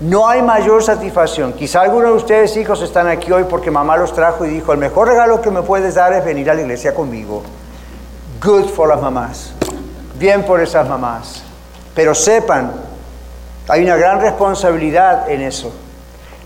No 0.00 0.26
hay 0.26 0.40
mayor 0.40 0.82
satisfacción. 0.82 1.52
Quizá 1.52 1.82
algunos 1.82 2.10
de 2.10 2.16
ustedes 2.16 2.56
hijos 2.56 2.80
están 2.80 3.06
aquí 3.06 3.30
hoy 3.30 3.44
porque 3.44 3.70
mamá 3.70 3.98
los 3.98 4.14
trajo 4.14 4.46
y 4.46 4.48
dijo, 4.48 4.72
el 4.72 4.78
mejor 4.78 5.08
regalo 5.08 5.42
que 5.42 5.50
me 5.50 5.60
puedes 5.60 5.94
dar 5.94 6.14
es 6.14 6.24
venir 6.24 6.50
a 6.50 6.54
la 6.54 6.62
iglesia 6.62 6.94
conmigo. 6.94 7.42
Good 8.42 8.70
for 8.70 8.88
las 8.88 9.02
mamás. 9.02 9.52
Bien 10.18 10.42
por 10.42 10.58
esas 10.62 10.88
mamás. 10.88 11.42
Pero 11.94 12.14
sepan, 12.14 12.72
hay 13.68 13.84
una 13.84 13.96
gran 13.96 14.22
responsabilidad 14.22 15.30
en 15.30 15.42
eso. 15.42 15.70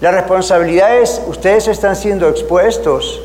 La 0.00 0.10
responsabilidad 0.10 0.98
es, 0.98 1.22
ustedes 1.28 1.68
están 1.68 1.94
siendo 1.94 2.28
expuestos 2.28 3.22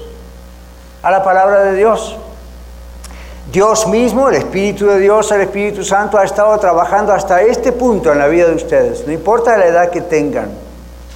a 1.02 1.10
la 1.10 1.24
palabra 1.24 1.64
de 1.64 1.76
Dios. 1.76 2.16
Dios 3.52 3.88
mismo, 3.88 4.30
el 4.30 4.36
Espíritu 4.36 4.86
de 4.86 5.00
Dios, 5.00 5.32
el 5.32 5.42
Espíritu 5.42 5.84
Santo 5.84 6.18
ha 6.18 6.24
estado 6.24 6.58
trabajando 6.60 7.14
hasta 7.14 7.42
este 7.42 7.72
punto 7.72 8.12
en 8.12 8.20
la 8.20 8.28
vida 8.28 8.48
de 8.48 8.56
ustedes, 8.56 9.06
no 9.08 9.12
importa 9.12 9.58
la 9.58 9.66
edad 9.66 9.90
que 9.90 10.02
tengan, 10.02 10.50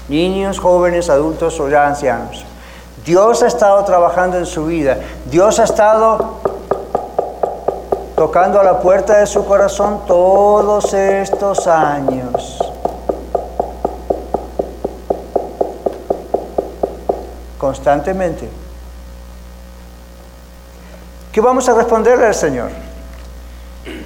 niños, 0.07 0.59
jóvenes, 0.59 1.09
adultos 1.09 1.59
o 1.59 1.69
ya 1.69 1.87
ancianos. 1.87 2.43
Dios 3.05 3.43
ha 3.43 3.47
estado 3.47 3.83
trabajando 3.83 4.37
en 4.37 4.45
su 4.45 4.65
vida, 4.65 4.97
Dios 5.25 5.59
ha 5.59 5.65
estado 5.65 6.39
tocando 8.15 8.59
a 8.59 8.63
la 8.63 8.79
puerta 8.79 9.17
de 9.17 9.27
su 9.27 9.45
corazón 9.45 10.01
todos 10.07 10.93
estos 10.93 11.67
años. 11.67 12.59
constantemente. 17.63 18.62
¿Qué 21.33 21.41
vamos 21.41 21.67
a 21.67 21.73
responderle 21.73 22.27
al 22.27 22.35
Señor? 22.35 22.69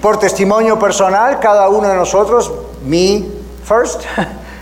Por 0.02 0.18
testimonio 0.18 0.80
personal, 0.80 1.42
cada 1.42 1.68
uno 1.68 1.90
de 1.90 1.96
nosotros, 1.96 2.50
me 2.86 3.26
first, 3.66 4.04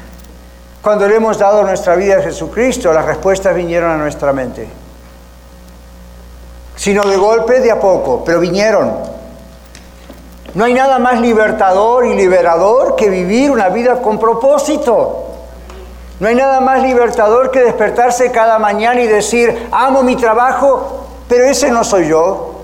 cuando 0.81 1.07
le 1.07 1.17
hemos 1.17 1.38
dado 1.38 1.62
nuestra 1.62 1.95
vida 1.95 2.17
a 2.17 2.22
Jesucristo, 2.24 2.91
las 2.91 3.05
respuestas 3.05 3.55
vinieron 3.55 3.91
a 3.91 3.98
nuestra 3.98 4.34
mente. 4.34 4.67
Sino 6.75 7.03
de 7.03 7.15
golpe, 7.17 7.60
de 7.60 7.69
a 7.69 7.79
poco, 7.79 8.24
pero 8.25 8.39
vinieron. 8.39 8.95
No 10.55 10.65
hay 10.65 10.74
nada 10.74 10.98
más 10.98 11.22
libertador 11.22 12.07
y 12.07 12.15
liberador 12.15 12.95
que 12.95 13.12
vivir 13.12 13.51
una 13.51 13.69
vida 13.69 14.01
con 14.01 14.17
propósito. 14.17 15.25
No 16.19 16.27
hay 16.27 16.34
nada 16.34 16.62
más 16.62 16.81
libertador 16.81 17.51
que 17.51 17.60
despertarse 17.60 18.31
cada 18.31 18.57
mañana 18.57 19.01
y 19.01 19.07
decir, 19.07 19.67
amo 19.72 20.01
mi 20.01 20.15
trabajo, 20.15 21.05
pero 21.27 21.45
ese 21.45 21.69
no 21.69 21.84
soy 21.84 22.07
yo. 22.07 22.54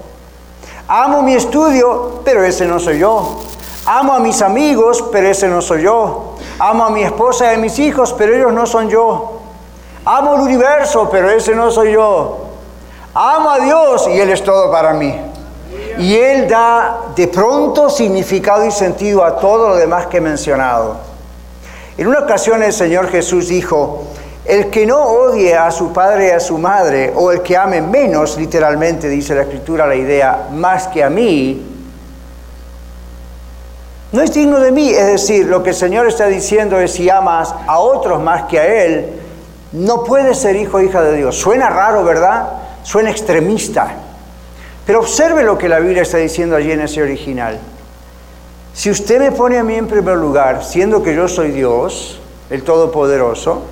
Amo 0.94 1.22
mi 1.22 1.34
estudio, 1.36 2.20
pero 2.26 2.44
ese 2.44 2.66
no 2.66 2.78
soy 2.78 3.00
yo. 3.00 3.40
Amo 3.86 4.12
a 4.12 4.20
mis 4.20 4.42
amigos, 4.42 5.02
pero 5.10 5.30
ese 5.30 5.48
no 5.48 5.62
soy 5.62 5.84
yo. 5.84 6.36
Amo 6.60 6.84
a 6.84 6.90
mi 6.90 7.02
esposa 7.02 7.50
y 7.50 7.56
a 7.56 7.58
mis 7.58 7.80
hijos, 7.80 8.14
pero 8.18 8.36
ellos 8.36 8.52
no 8.52 8.66
son 8.66 8.90
yo. 8.90 9.40
Amo 10.04 10.36
el 10.36 10.42
universo, 10.42 11.08
pero 11.10 11.30
ese 11.30 11.56
no 11.56 11.72
soy 11.72 11.94
yo. 11.94 12.40
Amo 13.14 13.52
a 13.52 13.60
Dios 13.60 14.06
y 14.10 14.20
Él 14.20 14.32
es 14.32 14.44
todo 14.44 14.70
para 14.70 14.92
mí. 14.92 15.18
Y 15.98 16.18
Él 16.18 16.50
da 16.50 17.04
de 17.16 17.30
pronto 17.30 17.90
significado 17.90 18.66
y 18.66 18.72
sentido 18.72 19.24
a 19.24 19.38
todo 19.38 19.70
lo 19.70 19.76
demás 19.78 20.08
que 20.08 20.18
he 20.18 20.22
mencionado. 20.22 20.98
En 21.98 22.06
una 22.06 22.20
ocasión 22.20 22.64
el 22.64 22.74
Señor 22.74 23.08
Jesús 23.08 23.48
dijo, 23.48 24.04
el 24.52 24.70
que 24.70 24.86
no 24.86 25.02
odie 25.02 25.56
a 25.56 25.72
su 25.72 25.94
padre 25.94 26.28
y 26.28 26.32
a 26.32 26.40
su 26.42 26.58
madre, 26.58 27.14
o 27.16 27.32
el 27.32 27.42
que 27.42 27.56
ame 27.56 27.82
menos, 27.82 28.38
literalmente 28.38 29.08
dice 29.08 29.34
la 29.34 29.44
escritura 29.44 29.88
la 29.88 29.96
idea, 29.96 30.50
más 30.52 30.90
que 30.90 31.02
a 31.02 31.10
mí, 31.10 31.66
no 34.12 34.22
es 34.22 34.34
digno 34.34 34.60
de 34.60 34.74
mí. 34.74 34.90
Es 34.90 35.06
decir, 35.06 35.46
lo 35.46 35.64
que 35.64 35.70
el 35.70 35.76
Señor 35.76 36.06
está 36.06 36.26
diciendo 36.26 36.78
es 36.82 36.92
si 36.92 37.10
amas 37.10 37.56
a 37.66 37.80
otros 37.80 38.22
más 38.22 38.44
que 38.44 38.60
a 38.60 38.66
Él, 38.66 39.14
no 39.72 40.04
puedes 40.04 40.38
ser 40.40 40.58
hijo 40.58 40.80
o 40.80 40.82
hija 40.82 41.02
de 41.02 41.16
Dios. 41.16 41.38
Suena 41.38 41.70
raro, 41.70 42.04
¿verdad? 42.04 42.50
Suena 42.84 43.10
extremista. 43.10 43.94
Pero 44.86 45.00
observe 45.00 45.44
lo 45.44 45.58
que 45.58 45.70
la 45.70 45.80
Biblia 45.80 46.02
está 46.02 46.18
diciendo 46.18 46.58
allí 46.58 46.74
en 46.74 46.82
ese 46.82 47.02
original. 47.02 47.58
Si 48.74 48.90
usted 48.90 49.18
me 49.18 49.32
pone 49.32 49.58
a 49.58 49.64
mí 49.64 49.76
en 49.76 49.88
primer 49.88 50.18
lugar, 50.18 50.62
siendo 50.66 51.02
que 51.02 51.16
yo 51.16 51.30
soy 51.30 51.52
Dios, 51.52 52.20
el 52.50 52.64
Todopoderoso, 52.64 53.71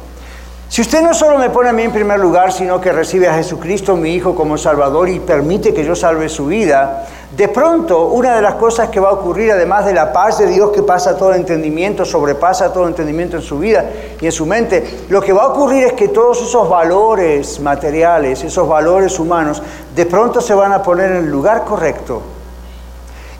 si 0.70 0.82
usted 0.82 1.02
no 1.02 1.16
solo 1.16 1.40
me 1.40 1.50
pone 1.50 1.70
a 1.70 1.74
mí 1.74 1.82
en 1.82 1.92
primer 1.92 2.20
lugar, 2.20 2.54
sino 2.54 2.80
que 2.80 2.92
recibe 2.92 3.28
a 3.28 3.34
Jesucristo, 3.34 3.96
mi 3.96 4.14
Hijo, 4.14 4.36
como 4.36 4.56
Salvador 4.56 5.10
y 5.10 5.20
permite 5.20 5.74
que 5.74 5.84
yo 5.84 5.96
salve 5.96 6.30
su 6.30 6.46
vida, 6.46 7.08
de 7.36 7.48
pronto 7.48 8.06
una 8.10 8.36
de 8.36 8.44
las 8.44 8.54
cosas 8.54 8.90
que 8.90 9.00
va 9.00 9.10
a 9.10 9.14
ocurrir, 9.14 9.52
además 9.52 9.88
de 9.88 9.94
la 9.94 10.14
paz 10.14 10.38
de 10.38 10.46
Dios 10.46 10.70
que 10.70 10.84
pasa 10.84 11.18
todo 11.18 11.34
entendimiento, 11.34 12.06
sobrepasa 12.06 12.72
todo 12.72 12.88
entendimiento 12.88 13.38
en 13.38 13.42
su 13.42 13.58
vida 13.58 13.84
y 14.22 14.28
en 14.28 14.32
su 14.32 14.46
mente, 14.46 15.06
lo 15.10 15.22
que 15.22 15.34
va 15.34 15.46
a 15.46 15.48
ocurrir 15.48 15.86
es 15.86 15.94
que 15.94 16.10
todos 16.10 16.40
esos 16.40 16.70
valores 16.70 17.60
materiales, 17.60 18.44
esos 18.44 18.70
valores 18.70 19.18
humanos, 19.18 19.64
de 19.96 20.06
pronto 20.06 20.40
se 20.40 20.54
van 20.54 20.72
a 20.72 20.84
poner 20.84 21.10
en 21.10 21.18
el 21.26 21.32
lugar 21.32 21.66
correcto 21.66 22.22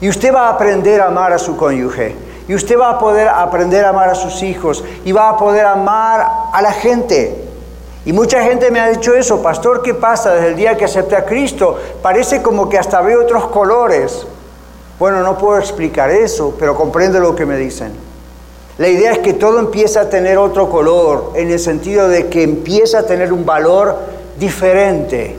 y 0.00 0.08
usted 0.08 0.34
va 0.34 0.48
a 0.48 0.54
aprender 0.54 1.00
a 1.00 1.06
amar 1.06 1.32
a 1.32 1.38
su 1.38 1.56
cónyuge. 1.56 2.29
Y 2.50 2.54
usted 2.56 2.76
va 2.76 2.90
a 2.90 2.98
poder 2.98 3.28
aprender 3.28 3.84
a 3.84 3.90
amar 3.90 4.08
a 4.08 4.16
sus 4.16 4.42
hijos. 4.42 4.82
Y 5.04 5.12
va 5.12 5.28
a 5.28 5.36
poder 5.36 5.64
amar 5.64 6.28
a 6.52 6.60
la 6.60 6.72
gente. 6.72 7.44
Y 8.04 8.12
mucha 8.12 8.42
gente 8.42 8.72
me 8.72 8.80
ha 8.80 8.88
dicho 8.88 9.14
eso, 9.14 9.40
pastor, 9.40 9.82
¿qué 9.82 9.94
pasa 9.94 10.34
desde 10.34 10.48
el 10.48 10.56
día 10.56 10.76
que 10.76 10.84
acepté 10.84 11.14
a 11.14 11.24
Cristo? 11.24 11.78
Parece 12.02 12.42
como 12.42 12.68
que 12.68 12.76
hasta 12.76 13.02
veo 13.02 13.22
otros 13.22 13.46
colores. 13.46 14.26
Bueno, 14.98 15.22
no 15.22 15.38
puedo 15.38 15.60
explicar 15.60 16.10
eso, 16.10 16.56
pero 16.58 16.74
comprendo 16.74 17.20
lo 17.20 17.36
que 17.36 17.46
me 17.46 17.56
dicen. 17.56 17.92
La 18.78 18.88
idea 18.88 19.12
es 19.12 19.20
que 19.20 19.34
todo 19.34 19.60
empieza 19.60 20.00
a 20.00 20.10
tener 20.10 20.36
otro 20.36 20.68
color, 20.68 21.34
en 21.36 21.52
el 21.52 21.60
sentido 21.60 22.08
de 22.08 22.26
que 22.30 22.42
empieza 22.42 22.98
a 22.98 23.02
tener 23.04 23.32
un 23.32 23.46
valor 23.46 23.96
diferente. 24.40 25.36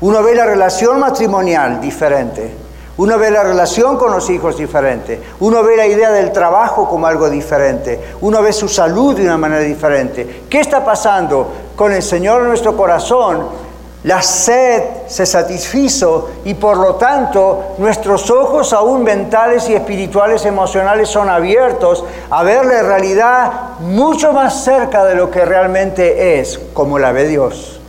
Uno 0.00 0.22
ve 0.22 0.36
la 0.36 0.46
relación 0.46 1.00
matrimonial 1.00 1.80
diferente. 1.80 2.69
Uno 3.00 3.18
ve 3.18 3.30
la 3.30 3.42
relación 3.42 3.96
con 3.96 4.12
los 4.12 4.28
hijos 4.28 4.58
diferente. 4.58 5.18
Uno 5.40 5.62
ve 5.62 5.74
la 5.74 5.86
idea 5.86 6.10
del 6.10 6.32
trabajo 6.32 6.86
como 6.86 7.06
algo 7.06 7.30
diferente. 7.30 7.98
Uno 8.20 8.42
ve 8.42 8.52
su 8.52 8.68
salud 8.68 9.16
de 9.16 9.24
una 9.24 9.38
manera 9.38 9.62
diferente. 9.62 10.42
¿Qué 10.50 10.60
está 10.60 10.84
pasando 10.84 11.48
con 11.74 11.92
el 11.92 12.02
Señor 12.02 12.42
en 12.42 12.48
nuestro 12.48 12.76
corazón? 12.76 13.46
La 14.02 14.20
sed 14.20 14.82
se 15.06 15.24
satisfizo 15.24 16.28
y 16.44 16.52
por 16.52 16.76
lo 16.76 16.96
tanto 16.96 17.74
nuestros 17.78 18.30
ojos 18.30 18.74
aún 18.74 19.02
mentales 19.02 19.70
y 19.70 19.74
espirituales 19.74 20.44
emocionales 20.44 21.08
son 21.08 21.30
abiertos 21.30 22.04
a 22.28 22.42
ver 22.42 22.66
la 22.66 22.82
realidad 22.82 23.52
mucho 23.80 24.34
más 24.34 24.62
cerca 24.62 25.06
de 25.06 25.14
lo 25.14 25.30
que 25.30 25.46
realmente 25.46 26.38
es, 26.38 26.60
como 26.74 26.98
la 26.98 27.12
ve 27.12 27.28
Dios. 27.28 27.80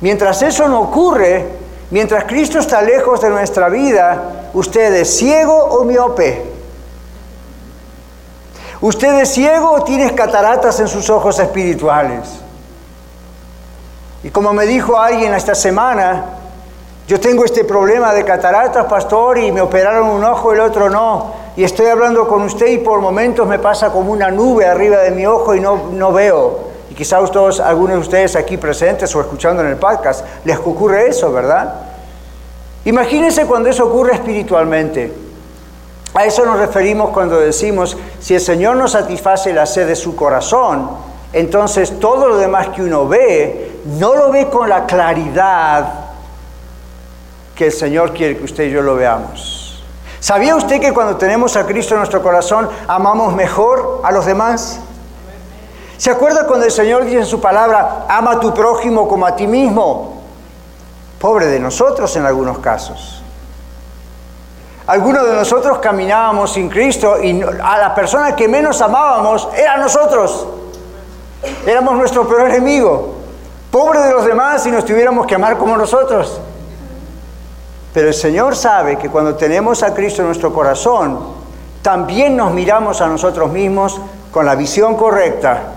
Mientras 0.00 0.42
eso 0.42 0.66
no 0.66 0.80
ocurre, 0.80 1.62
Mientras 1.90 2.24
Cristo 2.24 2.58
está 2.58 2.82
lejos 2.82 3.20
de 3.20 3.30
nuestra 3.30 3.68
vida, 3.68 4.50
usted 4.54 4.94
es 4.94 5.16
ciego 5.16 5.56
o 5.56 5.84
miope. 5.84 6.42
Usted 8.80 9.20
es 9.20 9.30
ciego 9.30 9.72
o 9.72 9.84
tiene 9.84 10.14
cataratas 10.14 10.80
en 10.80 10.88
sus 10.88 11.08
ojos 11.10 11.38
espirituales. 11.38 12.40
Y 14.22 14.30
como 14.30 14.52
me 14.52 14.66
dijo 14.66 14.98
alguien 14.98 15.34
esta 15.34 15.54
semana, 15.54 16.24
yo 17.06 17.20
tengo 17.20 17.44
este 17.44 17.64
problema 17.64 18.14
de 18.14 18.24
cataratas, 18.24 18.86
pastor, 18.86 19.38
y 19.38 19.52
me 19.52 19.60
operaron 19.60 20.08
un 20.08 20.24
ojo 20.24 20.52
y 20.52 20.54
el 20.54 20.62
otro 20.62 20.88
no. 20.88 21.32
Y 21.56 21.64
estoy 21.64 21.86
hablando 21.86 22.26
con 22.26 22.42
usted 22.42 22.66
y 22.68 22.78
por 22.78 23.00
momentos 23.00 23.46
me 23.46 23.58
pasa 23.58 23.90
como 23.90 24.10
una 24.10 24.30
nube 24.30 24.66
arriba 24.66 24.98
de 24.98 25.10
mi 25.10 25.26
ojo 25.26 25.54
y 25.54 25.60
no, 25.60 25.90
no 25.92 26.12
veo. 26.12 26.73
Y 26.90 26.94
quizás 26.94 27.30
todos, 27.30 27.60
algunos 27.60 27.96
de 27.96 28.00
ustedes 28.00 28.36
aquí 28.36 28.56
presentes 28.56 29.14
o 29.14 29.20
escuchando 29.20 29.62
en 29.62 29.68
el 29.68 29.76
podcast, 29.76 30.24
les 30.44 30.58
ocurre 30.58 31.08
eso, 31.08 31.32
¿verdad? 31.32 31.74
Imagínense 32.84 33.46
cuando 33.46 33.68
eso 33.68 33.86
ocurre 33.86 34.14
espiritualmente. 34.14 35.12
A 36.14 36.24
eso 36.24 36.44
nos 36.46 36.58
referimos 36.58 37.10
cuando 37.10 37.40
decimos, 37.40 37.96
si 38.20 38.34
el 38.34 38.40
Señor 38.40 38.76
no 38.76 38.86
satisface 38.86 39.52
la 39.52 39.66
sed 39.66 39.88
de 39.88 39.96
su 39.96 40.14
corazón, 40.14 40.90
entonces 41.32 41.98
todo 41.98 42.28
lo 42.28 42.36
demás 42.36 42.68
que 42.68 42.82
uno 42.82 43.08
ve, 43.08 43.80
no 43.98 44.14
lo 44.14 44.30
ve 44.30 44.48
con 44.48 44.68
la 44.68 44.86
claridad 44.86 46.04
que 47.56 47.66
el 47.66 47.72
Señor 47.72 48.12
quiere 48.12 48.36
que 48.36 48.44
usted 48.44 48.64
y 48.64 48.70
yo 48.70 48.82
lo 48.82 48.94
veamos. 48.94 49.82
¿Sabía 50.20 50.54
usted 50.56 50.80
que 50.80 50.92
cuando 50.92 51.16
tenemos 51.16 51.56
a 51.56 51.66
Cristo 51.66 51.94
en 51.94 52.00
nuestro 52.00 52.22
corazón 52.22 52.68
amamos 52.86 53.34
mejor 53.34 54.00
a 54.04 54.12
los 54.12 54.24
demás? 54.24 54.80
¿Se 56.04 56.10
acuerda 56.10 56.46
cuando 56.46 56.66
el 56.66 56.70
Señor 56.70 57.06
dice 57.06 57.20
en 57.20 57.24
su 57.24 57.40
palabra, 57.40 58.04
ama 58.06 58.32
a 58.32 58.38
tu 58.38 58.52
prójimo 58.52 59.08
como 59.08 59.24
a 59.24 59.34
ti 59.34 59.46
mismo? 59.46 60.20
Pobre 61.18 61.46
de 61.46 61.58
nosotros 61.58 62.14
en 62.16 62.26
algunos 62.26 62.58
casos. 62.58 63.22
Algunos 64.86 65.26
de 65.26 65.32
nosotros 65.32 65.78
caminábamos 65.78 66.52
sin 66.52 66.68
Cristo 66.68 67.22
y 67.22 67.40
a 67.40 67.78
la 67.78 67.94
persona 67.94 68.36
que 68.36 68.46
menos 68.46 68.82
amábamos 68.82 69.48
era 69.56 69.78
nosotros. 69.78 70.46
Éramos 71.64 71.94
nuestro 71.94 72.28
peor 72.28 72.50
enemigo. 72.50 73.14
Pobre 73.70 74.00
de 74.00 74.12
los 74.12 74.26
demás 74.26 74.62
si 74.62 74.70
nos 74.70 74.84
tuviéramos 74.84 75.26
que 75.26 75.36
amar 75.36 75.56
como 75.56 75.74
nosotros. 75.74 76.38
Pero 77.94 78.08
el 78.08 78.14
Señor 78.14 78.56
sabe 78.56 78.98
que 78.98 79.08
cuando 79.08 79.36
tenemos 79.36 79.82
a 79.82 79.94
Cristo 79.94 80.20
en 80.20 80.26
nuestro 80.26 80.52
corazón, 80.52 81.18
también 81.80 82.36
nos 82.36 82.52
miramos 82.52 83.00
a 83.00 83.06
nosotros 83.06 83.50
mismos 83.50 83.98
con 84.30 84.44
la 84.44 84.54
visión 84.54 84.96
correcta. 84.96 85.73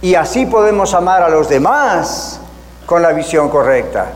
Y 0.00 0.14
así 0.14 0.46
podemos 0.46 0.94
amar 0.94 1.22
a 1.22 1.28
los 1.28 1.48
demás 1.48 2.40
con 2.86 3.02
la 3.02 3.12
visión 3.12 3.48
correcta. 3.48 4.06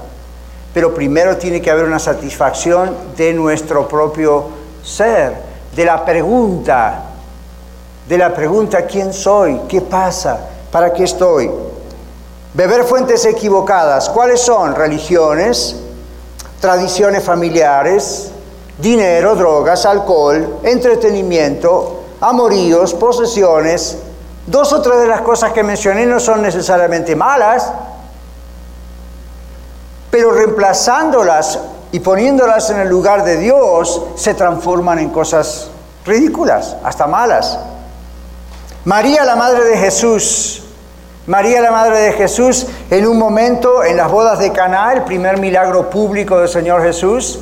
Pero 0.72 0.94
primero 0.94 1.36
tiene 1.36 1.60
que 1.60 1.70
haber 1.70 1.84
una 1.84 1.98
satisfacción 1.98 2.96
de 3.16 3.32
nuestro 3.32 3.86
propio 3.88 4.46
ser, 4.82 5.34
de 5.74 5.84
la 5.84 6.04
pregunta, 6.04 7.02
de 8.08 8.18
la 8.18 8.32
pregunta 8.32 8.86
¿quién 8.86 9.12
soy? 9.12 9.60
¿Qué 9.68 9.80
pasa? 9.80 10.38
¿Para 10.70 10.92
qué 10.92 11.04
estoy? 11.04 11.50
Beber 12.54 12.84
fuentes 12.84 13.24
equivocadas. 13.24 14.08
¿Cuáles 14.10 14.40
son? 14.40 14.74
Religiones, 14.74 15.76
tradiciones 16.60 17.24
familiares, 17.24 18.30
dinero, 18.78 19.34
drogas, 19.34 19.84
alcohol, 19.84 20.58
entretenimiento, 20.62 22.02
amoríos, 22.20 22.94
posesiones. 22.94 23.98
Dos 24.46 24.72
o 24.72 24.82
tres 24.82 25.00
de 25.00 25.06
las 25.06 25.20
cosas 25.20 25.52
que 25.52 25.62
mencioné 25.62 26.06
no 26.06 26.18
son 26.18 26.42
necesariamente 26.42 27.14
malas, 27.14 27.72
pero 30.10 30.32
reemplazándolas 30.32 31.58
y 31.92 32.00
poniéndolas 32.00 32.70
en 32.70 32.80
el 32.80 32.88
lugar 32.88 33.24
de 33.24 33.36
Dios, 33.36 34.02
se 34.16 34.34
transforman 34.34 34.98
en 34.98 35.10
cosas 35.10 35.70
ridículas, 36.04 36.76
hasta 36.82 37.06
malas. 37.06 37.58
María, 38.84 39.24
la 39.24 39.36
madre 39.36 39.64
de 39.64 39.78
Jesús, 39.78 40.62
María, 41.26 41.60
la 41.60 41.70
Madre 41.70 42.00
de 42.00 42.12
Jesús, 42.14 42.66
en 42.90 43.06
un 43.06 43.16
momento 43.16 43.84
en 43.84 43.96
las 43.96 44.10
bodas 44.10 44.40
de 44.40 44.50
Caná, 44.50 44.92
el 44.92 45.02
primer 45.02 45.38
milagro 45.38 45.88
público 45.88 46.38
del 46.38 46.48
Señor 46.48 46.82
Jesús, 46.82 47.38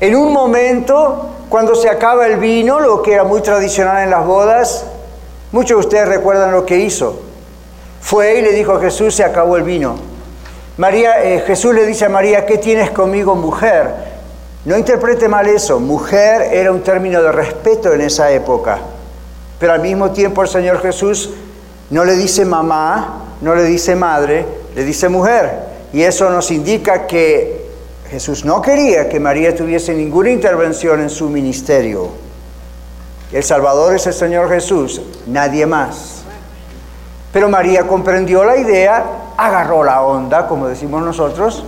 en 0.00 0.16
un 0.16 0.32
momento 0.32 1.28
cuando 1.50 1.74
se 1.74 1.90
acaba 1.90 2.26
el 2.26 2.38
vino, 2.38 2.80
lo 2.80 3.02
que 3.02 3.12
era 3.12 3.24
muy 3.24 3.42
tradicional 3.42 4.02
en 4.02 4.10
las 4.10 4.24
bodas, 4.24 4.86
muchos 5.56 5.78
de 5.78 5.86
ustedes 5.86 6.08
recuerdan 6.08 6.52
lo 6.52 6.66
que 6.66 6.76
hizo. 6.76 7.18
Fue 8.02 8.38
y 8.38 8.42
le 8.42 8.52
dijo 8.52 8.72
a 8.72 8.80
Jesús, 8.80 9.14
se 9.14 9.24
acabó 9.24 9.56
el 9.56 9.62
vino. 9.62 9.96
María, 10.76 11.24
eh, 11.24 11.42
Jesús 11.46 11.74
le 11.74 11.86
dice 11.86 12.04
a 12.04 12.10
María, 12.10 12.44
¿qué 12.44 12.58
tienes 12.58 12.90
conmigo, 12.90 13.34
mujer? 13.34 13.88
No 14.66 14.76
interprete 14.76 15.28
mal 15.28 15.46
eso, 15.46 15.80
mujer 15.80 16.42
era 16.52 16.70
un 16.70 16.82
término 16.82 17.22
de 17.22 17.32
respeto 17.32 17.94
en 17.94 18.02
esa 18.02 18.30
época, 18.32 18.80
pero 19.58 19.72
al 19.72 19.80
mismo 19.80 20.10
tiempo 20.10 20.42
el 20.42 20.48
Señor 20.48 20.82
Jesús 20.82 21.30
no 21.88 22.04
le 22.04 22.16
dice 22.16 22.44
mamá, 22.44 23.24
no 23.40 23.54
le 23.54 23.64
dice 23.64 23.96
madre, 23.96 24.44
le 24.74 24.84
dice 24.84 25.08
mujer. 25.08 25.52
Y 25.90 26.02
eso 26.02 26.28
nos 26.28 26.50
indica 26.50 27.06
que 27.06 27.64
Jesús 28.10 28.44
no 28.44 28.60
quería 28.60 29.08
que 29.08 29.18
María 29.20 29.56
tuviese 29.56 29.94
ninguna 29.94 30.30
intervención 30.30 31.00
en 31.00 31.08
su 31.08 31.30
ministerio. 31.30 32.25
El 33.32 33.42
Salvador 33.42 33.94
es 33.94 34.06
el 34.06 34.14
Señor 34.14 34.48
Jesús, 34.48 35.00
nadie 35.26 35.66
más. 35.66 36.22
Pero 37.32 37.48
María 37.48 37.86
comprendió 37.86 38.44
la 38.44 38.56
idea, 38.56 39.04
agarró 39.36 39.84
la 39.84 40.02
onda, 40.02 40.46
como 40.46 40.68
decimos 40.68 41.02
nosotros, 41.02 41.64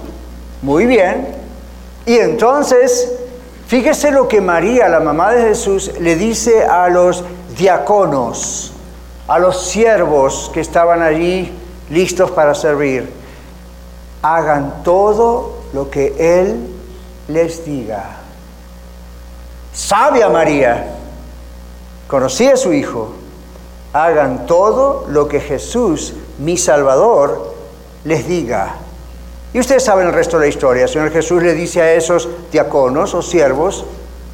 muy 0.63 0.87
bien. 0.87 1.29
Y 2.07 2.17
entonces, 2.17 3.13
fíjese 3.67 4.11
lo 4.11 4.29
que 4.29 4.41
María, 4.41 4.89
la 4.89 5.01
mamá 5.01 5.33
de 5.33 5.43
Jesús, 5.43 5.93
le 6.01 6.17
dice 6.17 6.65
a 6.65 6.89
los 6.89 7.25
diáconos 7.57 8.73
a 9.29 9.39
los 9.39 9.69
siervos 9.69 10.51
que 10.53 10.61
estaban 10.61 11.03
allí 11.03 11.53
listos 11.91 12.31
para 12.31 12.55
servir, 12.55 13.13
hagan 14.23 14.83
todo 14.83 15.59
lo 15.75 15.91
que 15.91 16.15
Él 16.19 16.57
les 17.29 17.65
diga. 17.65 18.17
Sabia 19.73 20.31
María, 20.31 20.98
conocía 22.09 22.55
a 22.55 22.57
su 22.57 22.73
hijo, 22.73 23.13
hagan 23.93 24.47
todo 24.47 25.07
lo 25.09 25.29
que 25.29 25.41
Jesús, 25.41 26.15
mi 26.39 26.57
Salvador, 26.57 27.55
les 28.05 28.27
diga. 28.27 28.75
Y 29.53 29.61
ustedes 29.61 29.85
saben 29.85 30.09
el 30.09 30.13
resto 30.13 30.39
de 30.39 30.47
la 30.47 30.49
historia. 30.49 30.89
Señor 30.89 31.11
Jesús 31.11 31.43
le 31.43 31.55
dice 31.55 31.81
a 31.81 31.93
esos 31.93 32.29
diáconos 32.51 33.15
o 33.15 33.23
siervos, 33.23 33.85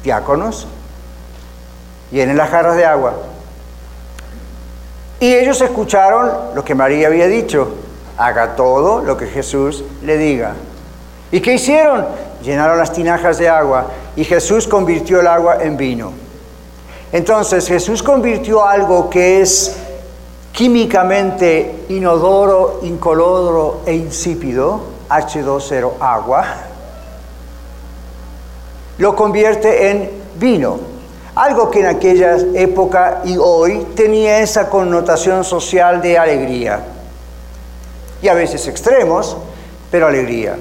diáconos, 0.03 0.67
llenen 2.11 2.37
las 2.37 2.49
jarras 2.49 2.75
de 2.75 2.85
agua. 2.85 3.13
Y 5.19 5.33
ellos 5.33 5.61
escucharon 5.61 6.55
lo 6.55 6.63
que 6.63 6.75
María 6.75 7.07
había 7.07 7.27
dicho, 7.27 7.75
haga 8.17 8.55
todo 8.55 9.01
lo 9.01 9.17
que 9.17 9.27
Jesús 9.27 9.83
le 10.01 10.17
diga. 10.17 10.53
¿Y 11.31 11.41
qué 11.41 11.53
hicieron? 11.53 12.05
Llenaron 12.43 12.77
las 12.77 12.93
tinajas 12.93 13.37
de 13.37 13.49
agua 13.49 13.87
y 14.15 14.23
Jesús 14.23 14.67
convirtió 14.67 15.21
el 15.21 15.27
agua 15.27 15.63
en 15.63 15.77
vino. 15.77 16.24
Entonces 17.15 17.65
Jesús 17.65 18.03
convirtió 18.03 18.65
algo 18.65 19.09
que 19.09 19.39
es 19.39 19.73
químicamente 20.51 21.85
inodoro, 21.87 22.81
incoloro 22.83 23.83
e 23.85 23.93
insípido, 23.93 24.81
H2O 25.07 25.93
agua, 26.01 26.45
lo 28.97 29.15
convierte 29.15 29.91
en 29.91 30.11
vino. 30.37 30.77
Algo 31.35 31.71
que 31.71 31.79
en 31.79 31.85
aquella 31.85 32.35
época 32.53 33.21
y 33.23 33.37
hoy 33.37 33.87
tenía 33.95 34.39
esa 34.39 34.69
connotación 34.69 35.45
social 35.45 36.01
de 36.01 36.17
alegría. 36.17 36.83
Y 38.21 38.27
a 38.27 38.33
veces 38.33 38.67
extremos, 38.67 39.37
pero 39.89 40.07
alegría. 40.07 40.57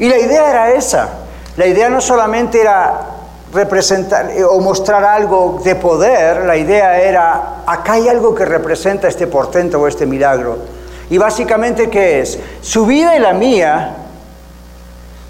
Y 0.00 0.08
la 0.08 0.18
idea 0.18 0.50
era 0.50 0.72
esa. 0.72 1.10
La 1.56 1.68
idea 1.68 1.88
no 1.88 2.00
solamente 2.00 2.60
era 2.60 3.14
representar 3.54 4.30
eh, 4.30 4.44
o 4.44 4.60
mostrar 4.60 5.04
algo 5.04 5.60
de 5.64 5.76
poder, 5.76 6.44
la 6.44 6.56
idea 6.56 7.00
era, 7.00 7.62
acá 7.64 7.94
hay 7.94 8.08
algo 8.08 8.34
que 8.34 8.44
representa 8.44 9.08
este 9.08 9.26
portento 9.26 9.80
o 9.80 9.86
este 9.86 10.06
milagro. 10.06 10.58
Y 11.08 11.18
básicamente, 11.18 11.88
¿qué 11.88 12.20
es? 12.20 12.38
Su 12.60 12.84
vida 12.86 13.16
y 13.16 13.20
la 13.20 13.32
mía 13.32 13.94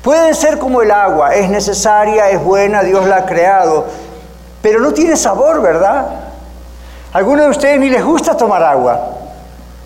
pueden 0.03 0.35
ser 0.35 0.59
como 0.59 0.81
el 0.81 0.91
agua, 0.91 1.35
es 1.35 1.51
necesaria, 1.51 2.31
es 2.31 2.43
buena, 2.43 2.83
Dios 2.83 3.07
la 3.07 3.19
ha 3.19 3.27
creado, 3.27 3.87
pero 4.63 4.81
no 4.81 4.93
tiene 4.93 5.17
sabor, 5.17 5.61
¿verdad? 5.61 6.07
Algunos 7.13 7.45
de 7.45 7.51
ustedes 7.51 7.79
ni 7.79 7.91
les 7.91 8.05
gusta 8.05 8.37
tomar 8.37 8.63
agua. 8.63 9.01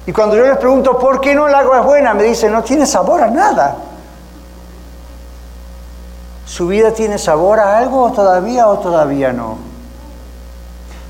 Y 0.06 0.12
cuando 0.12 0.36
yo 0.36 0.46
les 0.46 0.56
pregunto 0.56 0.98
por 0.98 1.20
qué 1.20 1.34
no 1.34 1.48
el 1.48 1.54
agua 1.54 1.80
es 1.80 1.84
buena, 1.84 2.14
me 2.14 2.22
dicen, 2.22 2.52
no 2.52 2.62
tiene 2.62 2.86
sabor 2.86 3.22
a 3.22 3.30
nada. 3.30 3.76
¿Su 6.58 6.66
vida 6.66 6.90
tiene 6.90 7.18
sabor 7.18 7.60
a 7.60 7.78
algo 7.78 8.10
todavía 8.10 8.66
o 8.66 8.80
todavía 8.80 9.32
no? 9.32 9.58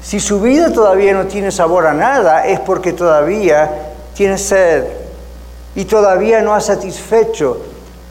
Si 0.03 0.21
su 0.21 0.43
vida 0.43 0.71
todavía 0.75 1.15
no 1.15 1.27
tiene 1.27 1.51
sabor 1.51 1.87
a 1.87 1.95
nada, 1.95 2.47
es 2.47 2.61
porque 2.61 2.93
todavía 2.93 3.95
tiene 4.13 4.37
sed 4.37 4.85
y 5.75 5.87
todavía 5.87 6.43
no 6.43 6.53
ha 6.53 6.61
satisfecho 6.61 7.63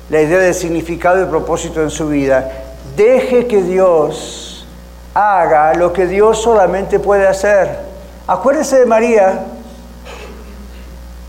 la 0.09 0.19
idea 0.19 0.39
del 0.39 0.55
significado 0.55 1.21
y 1.21 1.27
propósito 1.27 1.83
en 1.83 1.91
su 1.91 2.07
vida. 2.07 2.49
Deje 2.95 3.45
que 3.45 3.61
Dios 3.61 4.65
haga 5.13 5.75
lo 5.75 5.93
que 5.93 6.07
Dios 6.07 6.41
solamente 6.41 6.97
puede 6.97 7.27
hacer. 7.27 7.81
Acuérdese 8.25 8.79
de 8.79 8.87
María, 8.87 9.45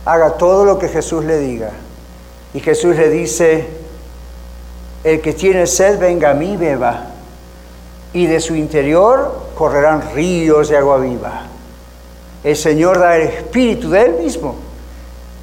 haga 0.07 0.39
todo 0.39 0.65
lo 0.65 0.79
que 0.79 0.89
Jesús 0.89 1.23
le 1.27 1.39
diga. 1.39 1.69
Y 2.55 2.61
Jesús 2.61 2.97
le 2.97 3.11
dice, 3.11 3.78
el 5.05 5.21
que 5.21 5.33
tiene 5.33 5.67
sed, 5.67 5.99
venga 5.99 6.31
a 6.31 6.35
mí, 6.35 6.57
beba. 6.57 7.07
Y 8.13 8.27
de 8.27 8.41
su 8.41 8.55
interior 8.55 9.51
correrán 9.55 10.03
ríos 10.15 10.69
de 10.69 10.77
agua 10.77 10.99
viva. 10.99 11.43
El 12.43 12.57
Señor 12.57 12.99
da 12.99 13.17
el 13.17 13.29
espíritu 13.29 13.91
de 13.91 14.03
Él 14.03 14.15
mismo. 14.23 14.55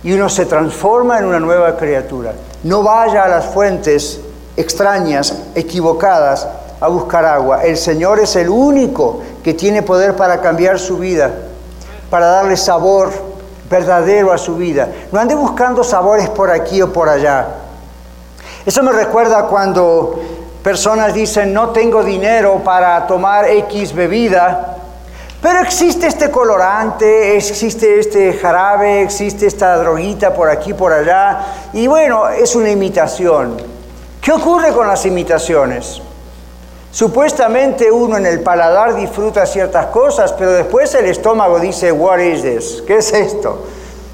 Y 0.04 0.14
uno 0.14 0.30
se 0.30 0.46
transforma 0.46 1.20
en 1.20 1.26
una 1.26 1.40
nueva 1.40 1.78
criatura. 1.78 2.34
No 2.64 2.84
vaya 2.84 3.24
a 3.24 3.28
las 3.28 3.46
fuentes 3.46 4.20
extrañas, 4.56 5.36
equivocadas, 5.56 6.48
buscar 6.88 7.26
agua. 7.26 7.64
El 7.64 7.78
Señor 7.78 8.20
es 8.20 8.36
el 8.36 8.50
único 8.50 9.22
que 9.44 9.54
tiene 9.54 9.82
poder 9.82 10.16
para 10.16 10.42
cambiar 10.42 10.80
su 10.80 10.98
vida. 10.98 11.32
para 12.10 12.28
darle 12.28 12.56
sabor 12.56 13.12
verdadero 13.70 14.32
a 14.32 14.38
su 14.38 14.56
vida. 14.56 14.88
No 15.12 15.20
ande 15.20 15.34
buscando 15.34 15.84
sabores 15.84 16.30
por 16.30 16.52
aquí 16.52 16.82
o 16.82 16.94
por 16.94 17.10
allá. 17.10 17.48
Eso 18.66 18.82
me 18.82 18.92
recuerda 18.92 19.44
cuando 19.44 20.20
personas 20.64 21.14
dicen 21.14 21.54
no 21.54 21.70
tengo 21.70 22.04
dinero 22.04 22.62
para 22.64 23.06
tomar 23.06 23.48
X 23.48 23.94
bebida, 23.94 24.78
pero 25.40 25.60
existe 25.60 26.08
este 26.08 26.32
colorante, 26.32 27.38
existe 27.38 28.00
este 28.00 28.34
jarabe, 28.34 29.04
existe 29.04 29.46
esta 29.46 29.78
droguita 29.78 30.34
por 30.34 30.50
aquí, 30.50 30.74
por 30.74 30.92
allá, 30.92 31.46
y 31.74 31.86
bueno, 31.86 32.28
es 32.30 32.56
una 32.56 32.72
imitación. 32.72 33.56
¿Qué 34.20 34.32
ocurre 34.32 34.74
con 34.74 34.88
las 34.88 35.06
imitaciones? 35.06 36.02
Supuestamente 36.90 37.92
uno 37.92 38.18
en 38.18 38.26
el 38.26 38.40
paladar 38.40 38.96
disfruta 38.96 39.46
ciertas 39.46 39.86
cosas, 39.88 40.34
pero 40.34 40.54
después 40.54 40.96
el 40.96 41.06
estómago 41.06 41.60
dice, 41.60 41.92
what 41.92 42.18
is 42.18 42.42
this? 42.42 42.84
¿Qué 42.88 42.98
es 42.98 43.14
esto? 43.14 43.68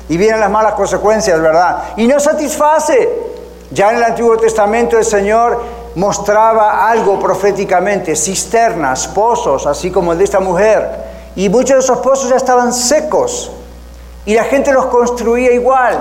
Y 0.10 0.18
vienen 0.18 0.42
las 0.42 0.52
malas 0.52 0.74
consecuencias, 0.74 1.40
¿verdad? 1.40 1.94
Y 1.96 2.08
no 2.08 2.20
satisface. 2.20 3.31
Ya 3.72 3.92
en 3.92 3.98
el 3.98 4.04
Antiguo 4.04 4.38
Testamento 4.38 4.98
el 4.98 5.06
Señor 5.06 5.62
mostraba 5.96 6.90
algo 6.90 7.20
proféticamente, 7.20 8.16
cisternas, 8.16 9.08
pozos, 9.08 9.66
así 9.66 9.92
como 9.92 10.12
el 10.12 10.18
de 10.18 10.26
esta 10.26 10.40
mujer. 10.40 10.90
Y 11.36 11.48
muchos 11.50 11.78
de 11.78 11.80
esos 11.80 12.00
pozos 12.00 12.30
ya 12.30 12.36
estaban 12.36 12.74
secos. 12.74 13.52
Y 14.26 14.36
la 14.36 14.44
gente 14.44 14.74
los 14.74 14.88
construía 14.88 15.54
igual. 15.54 15.98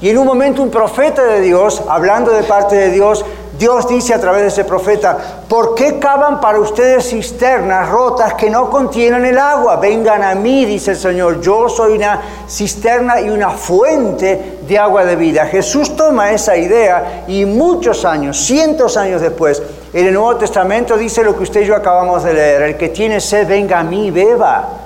Y 0.00 0.10
en 0.10 0.18
un 0.18 0.26
momento 0.26 0.62
un 0.62 0.70
profeta 0.70 1.22
de 1.22 1.40
Dios, 1.40 1.82
hablando 1.88 2.32
de 2.32 2.42
parte 2.42 2.74
de 2.74 2.90
Dios, 2.90 3.24
Dios 3.58 3.86
dice 3.86 4.14
a 4.14 4.20
través 4.20 4.42
de 4.42 4.48
ese 4.48 4.64
profeta, 4.64 5.16
¿por 5.46 5.74
qué 5.74 5.98
cavan 5.98 6.40
para 6.40 6.58
ustedes 6.58 7.10
cisternas 7.10 7.88
rotas 7.88 8.34
que 8.34 8.48
no 8.48 8.70
contienen 8.70 9.24
el 9.26 9.38
agua? 9.38 9.76
Vengan 9.76 10.22
a 10.22 10.34
mí, 10.34 10.64
dice 10.64 10.92
el 10.92 10.96
Señor, 10.96 11.40
yo 11.40 11.68
soy 11.68 11.96
una 11.96 12.20
cisterna 12.48 13.20
y 13.20 13.28
una 13.28 13.50
fuente 13.50 14.60
de 14.66 14.78
agua 14.78 15.04
de 15.04 15.16
vida. 15.16 15.46
Jesús 15.46 15.94
toma 15.96 16.32
esa 16.32 16.56
idea 16.56 17.24
y 17.28 17.44
muchos 17.44 18.06
años, 18.06 18.38
cientos 18.38 18.96
años 18.96 19.20
después, 19.20 19.62
en 19.92 20.06
el 20.06 20.14
Nuevo 20.14 20.36
Testamento 20.36 20.96
dice 20.96 21.22
lo 21.22 21.36
que 21.36 21.42
usted 21.42 21.60
y 21.60 21.66
yo 21.66 21.76
acabamos 21.76 22.24
de 22.24 22.32
leer, 22.32 22.62
el 22.62 22.76
que 22.78 22.88
tiene 22.88 23.20
sed, 23.20 23.46
venga 23.46 23.80
a 23.80 23.84
mí, 23.84 24.10
beba. 24.10 24.81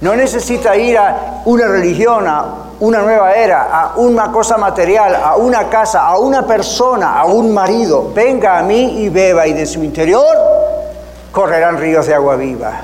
No 0.00 0.16
necesita 0.16 0.76
ir 0.76 0.96
a 0.96 1.42
una 1.44 1.66
religión, 1.66 2.26
a 2.26 2.54
una 2.80 3.00
nueva 3.00 3.34
era, 3.34 3.64
a 3.64 3.96
una 3.96 4.32
cosa 4.32 4.56
material, 4.56 5.14
a 5.14 5.36
una 5.36 5.68
casa, 5.68 6.06
a 6.06 6.18
una 6.18 6.46
persona, 6.46 7.20
a 7.20 7.26
un 7.26 7.52
marido. 7.52 8.10
Venga 8.14 8.58
a 8.58 8.62
mí 8.62 9.02
y 9.02 9.10
beba 9.10 9.46
y 9.46 9.52
de 9.52 9.66
su 9.66 9.84
interior 9.84 10.24
correrán 11.30 11.76
ríos 11.76 12.06
de 12.06 12.14
agua 12.14 12.36
viva. 12.36 12.80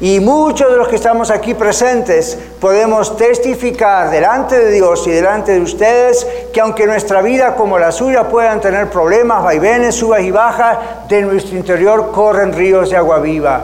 Y 0.00 0.18
muchos 0.18 0.72
de 0.72 0.76
los 0.76 0.88
que 0.88 0.96
estamos 0.96 1.30
aquí 1.30 1.54
presentes 1.54 2.36
podemos 2.60 3.16
testificar 3.16 4.10
delante 4.10 4.58
de 4.58 4.72
Dios 4.72 5.06
y 5.06 5.12
delante 5.12 5.52
de 5.52 5.60
ustedes 5.60 6.26
que 6.52 6.60
aunque 6.60 6.84
nuestra 6.84 7.22
vida 7.22 7.54
como 7.54 7.78
la 7.78 7.92
suya 7.92 8.28
puedan 8.28 8.60
tener 8.60 8.90
problemas, 8.90 9.44
vaivenes, 9.44 9.94
subas 9.94 10.22
y 10.22 10.32
bajas, 10.32 10.78
de 11.08 11.22
nuestro 11.22 11.56
interior 11.56 12.10
corren 12.10 12.52
ríos 12.52 12.90
de 12.90 12.96
agua 12.96 13.20
viva. 13.20 13.62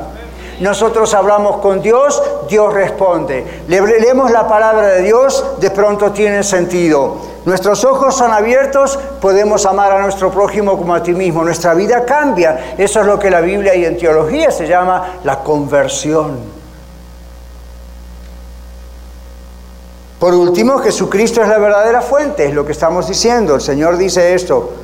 Nosotros 0.61 1.15
hablamos 1.15 1.57
con 1.57 1.81
Dios, 1.81 2.23
Dios 2.47 2.73
responde. 2.73 3.63
Le 3.67 3.81
leemos 3.81 4.31
la 4.31 4.47
palabra 4.47 4.89
de 4.89 5.03
Dios, 5.03 5.43
de 5.59 5.71
pronto 5.71 6.13
tiene 6.13 6.43
sentido. 6.43 7.17
Nuestros 7.47 7.83
ojos 7.87 8.15
son 8.15 8.31
abiertos, 8.31 8.99
podemos 9.23 9.65
amar 9.65 9.91
a 9.93 10.03
nuestro 10.03 10.31
prójimo 10.31 10.77
como 10.77 10.95
a 10.95 11.03
ti 11.03 11.15
mismo. 11.15 11.43
Nuestra 11.43 11.73
vida 11.73 12.05
cambia. 12.05 12.75
Eso 12.77 13.01
es 13.01 13.07
lo 13.07 13.19
que 13.19 13.31
la 13.31 13.41
Biblia 13.41 13.75
y 13.75 13.87
en 13.87 13.97
teología 13.97 14.51
se 14.51 14.67
llama 14.67 15.21
la 15.25 15.43
conversión. 15.43 16.39
Por 20.19 20.35
último, 20.35 20.77
Jesucristo 20.81 21.41
es 21.41 21.49
la 21.49 21.57
verdadera 21.57 22.03
fuente, 22.03 22.45
es 22.45 22.53
lo 22.53 22.67
que 22.67 22.73
estamos 22.73 23.09
diciendo. 23.09 23.55
El 23.55 23.63
Señor 23.63 23.97
dice 23.97 24.35
esto. 24.35 24.75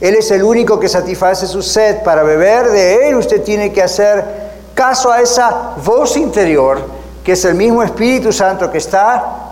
Él 0.00 0.14
es 0.14 0.30
el 0.30 0.44
único 0.44 0.78
que 0.78 0.88
satisface 0.88 1.48
su 1.48 1.62
sed. 1.62 2.04
Para 2.04 2.22
beber 2.22 2.70
de 2.70 3.08
Él 3.08 3.16
usted 3.16 3.42
tiene 3.42 3.72
que 3.72 3.82
hacer 3.82 4.43
caso 4.74 5.10
a 5.10 5.20
esa 5.20 5.74
voz 5.84 6.16
interior, 6.16 6.80
que 7.22 7.32
es 7.32 7.44
el 7.44 7.54
mismo 7.54 7.82
Espíritu 7.82 8.32
Santo 8.32 8.70
que 8.70 8.78
está 8.78 9.44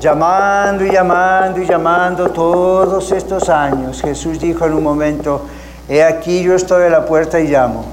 llamando 0.00 0.84
y 0.84 0.92
llamando 0.92 1.60
y 1.60 1.66
llamando 1.66 2.30
todos 2.30 3.10
estos 3.12 3.48
años. 3.48 4.00
Jesús 4.00 4.38
dijo 4.38 4.66
en 4.66 4.74
un 4.74 4.82
momento, 4.82 5.42
he 5.88 6.04
aquí 6.04 6.42
yo 6.42 6.54
estoy 6.54 6.84
a 6.84 6.90
la 6.90 7.04
puerta 7.06 7.40
y 7.40 7.48
llamo. 7.48 7.84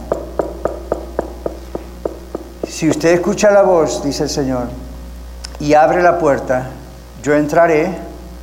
Si 2.67 2.89
usted 2.89 3.13
escucha 3.13 3.49
la 3.49 3.61
voz, 3.61 4.03
dice 4.03 4.23
el 4.23 4.29
Señor, 4.29 4.63
y 5.59 5.73
abre 5.73 6.03
la 6.03 6.17
puerta, 6.19 6.67
yo 7.21 7.33
entraré 7.33 7.97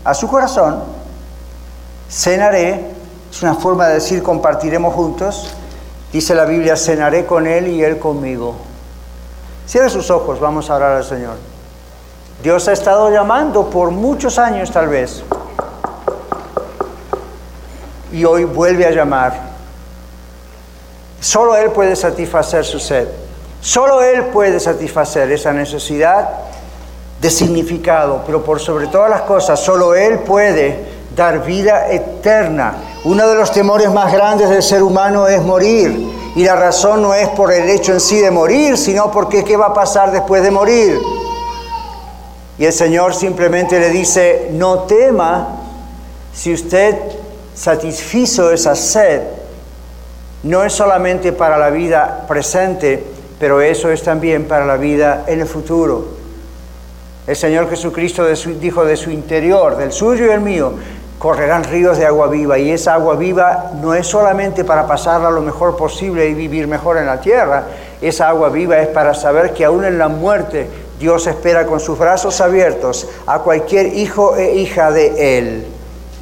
a 0.05 0.14
su 0.14 0.27
corazón, 0.29 0.81
cenaré, 2.11 2.93
es 3.31 3.43
una 3.43 3.55
forma 3.55 3.87
de 3.88 3.95
decir 3.95 4.23
compartiremos 4.23 4.95
juntos, 4.95 5.55
Dice 6.12 6.35
la 6.35 6.44
Biblia, 6.44 6.77
cenaré 6.77 7.25
con 7.25 7.46
Él 7.46 7.68
y 7.68 7.85
Él 7.85 7.99
conmigo. 7.99 8.57
Cierre 9.66 9.88
sus 9.88 10.11
ojos, 10.11 10.40
vamos 10.40 10.68
a 10.68 10.75
orar 10.75 10.96
al 10.96 11.05
Señor. 11.05 11.37
Dios 12.42 12.66
ha 12.68 12.73
estado 12.73 13.11
llamando 13.11 13.70
por 13.70 13.90
muchos 13.90 14.38
años 14.38 14.70
tal 14.73 14.88
vez. 14.88 15.23
Y 18.12 18.25
hoy 18.25 18.44
vuelve 18.44 18.87
a 18.87 18.90
llamar. 18.90 19.51
Solo 21.20 21.55
Él 21.55 21.70
puede 21.70 21.94
satisfacer 21.94 22.64
su 22.64 22.81
sed. 22.81 23.07
Solo 23.61 24.03
Él 24.03 24.27
puede 24.27 24.59
satisfacer 24.59 25.31
esa 25.31 25.53
necesidad 25.53 26.31
de 27.20 27.31
significado. 27.31 28.23
Pero 28.27 28.42
por 28.42 28.59
sobre 28.59 28.88
todas 28.88 29.11
las 29.11 29.23
cosas, 29.23 29.61
solo 29.61 29.94
Él 29.94 30.20
puede 30.20 30.99
dar 31.14 31.44
vida 31.44 31.90
eterna 31.90 32.75
uno 33.03 33.27
de 33.27 33.35
los 33.35 33.51
temores 33.51 33.90
más 33.90 34.12
grandes 34.12 34.51
del 34.51 34.62
ser 34.62 34.83
humano 34.83 35.27
es 35.27 35.40
morir. 35.42 36.09
Y 36.37 36.44
la 36.44 36.55
razón 36.55 37.01
no 37.01 37.14
es 37.14 37.29
por 37.31 37.51
el 37.51 37.68
hecho 37.70 37.92
en 37.92 38.01
sí 38.01 38.18
de 38.18 38.31
morir, 38.31 38.77
sino 38.77 39.11
porque 39.11 39.42
qué 39.42 39.57
va 39.57 39.66
a 39.66 39.75
pasar 39.75 40.12
después 40.12 40.42
de 40.42 40.51
morir. 40.51 40.99
Y 42.59 42.66
el 42.66 42.73
Señor 42.73 43.14
simplemente 43.14 43.81
le 43.81 43.88
dice, 43.88 44.49
no 44.53 44.81
tema 44.81 45.57
si 46.33 46.53
usted 46.53 46.94
satisfizo 47.55 48.53
esa 48.53 48.75
sed. 48.77 49.23
No 50.42 50.62
es 50.62 50.75
solamente 50.75 51.33
para 51.33 51.57
la 51.57 51.70
vida 51.70 52.27
presente, 52.29 53.03
pero 53.38 53.62
eso 53.62 53.90
es 53.90 54.03
también 54.03 54.46
para 54.46 54.66
la 54.66 54.77
vida 54.77 55.25
en 55.27 55.40
el 55.40 55.46
futuro. 55.46 56.20
El 57.27 57.37
Señor 57.37 57.68
Jesucristo 57.70 58.27
dijo 58.61 58.85
de 58.85 58.96
su 58.96 59.11
interior, 59.11 59.77
del 59.77 59.92
suyo 59.92 60.27
y 60.27 60.31
el 60.31 60.40
mío, 60.40 60.75
correrán 61.20 61.64
ríos 61.64 61.98
de 61.98 62.06
agua 62.06 62.28
viva 62.28 62.59
y 62.59 62.70
esa 62.70 62.94
agua 62.94 63.14
viva 63.14 63.72
no 63.83 63.92
es 63.92 64.06
solamente 64.06 64.64
para 64.64 64.87
pasarla 64.87 65.30
lo 65.30 65.42
mejor 65.42 65.76
posible 65.76 66.26
y 66.26 66.33
vivir 66.33 66.66
mejor 66.66 66.96
en 66.96 67.04
la 67.04 67.20
tierra, 67.20 67.64
esa 68.00 68.30
agua 68.30 68.48
viva 68.48 68.78
es 68.78 68.88
para 68.88 69.12
saber 69.12 69.52
que 69.52 69.66
aún 69.66 69.85
en 69.85 69.98
la 69.98 70.09
muerte 70.09 70.66
Dios 70.98 71.26
espera 71.26 71.66
con 71.66 71.78
sus 71.78 71.98
brazos 71.98 72.40
abiertos 72.40 73.06
a 73.26 73.40
cualquier 73.40 73.98
hijo 73.98 74.35
e 74.37 74.54
hija 74.54 74.90
de 74.92 75.38
Él. 75.38 75.66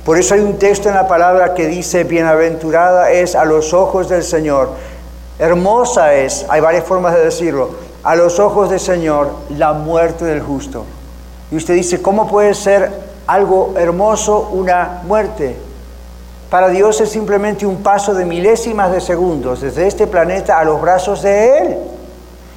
Por 0.04 0.18
eso 0.18 0.34
hay 0.34 0.40
un 0.40 0.58
texto 0.58 0.88
en 0.88 0.96
la 0.96 1.06
palabra 1.06 1.54
que 1.54 1.68
dice, 1.68 2.02
bienaventurada 2.02 3.12
es 3.12 3.37
a 3.37 3.44
los 3.44 3.72
ojos 3.74 4.08
del 4.08 4.24
Señor. 4.24 4.70
Hermosa 5.38 6.14
es, 6.14 6.44
hay 6.48 6.61
varias 6.61 6.82
formas 6.82 7.14
de 7.14 7.24
decirlo, 7.24 7.70
a 8.02 8.16
los 8.16 8.40
ojos 8.40 8.68
del 8.68 8.80
Señor 8.80 9.30
la 9.50 9.74
muerte 9.74 10.24
del 10.24 10.40
justo. 10.40 10.84
Y 11.52 11.56
usted 11.56 11.74
dice, 11.74 12.02
¿cómo 12.02 12.26
puede 12.26 12.52
ser 12.54 13.08
algo 13.28 13.74
hermoso, 13.76 14.48
una 14.52 15.02
muerte. 15.04 15.54
Para 16.50 16.68
Dios 16.68 17.00
es 17.02 17.10
simplemente 17.10 17.66
un 17.66 17.82
paso 17.82 18.14
de 18.14 18.24
milésimas 18.24 18.90
de 18.90 19.02
segundos 19.02 19.60
desde 19.60 19.86
este 19.86 20.06
planeta 20.06 20.58
a 20.58 20.64
los 20.64 20.80
brazos 20.80 21.22
de 21.22 21.58
Él. 21.58 21.78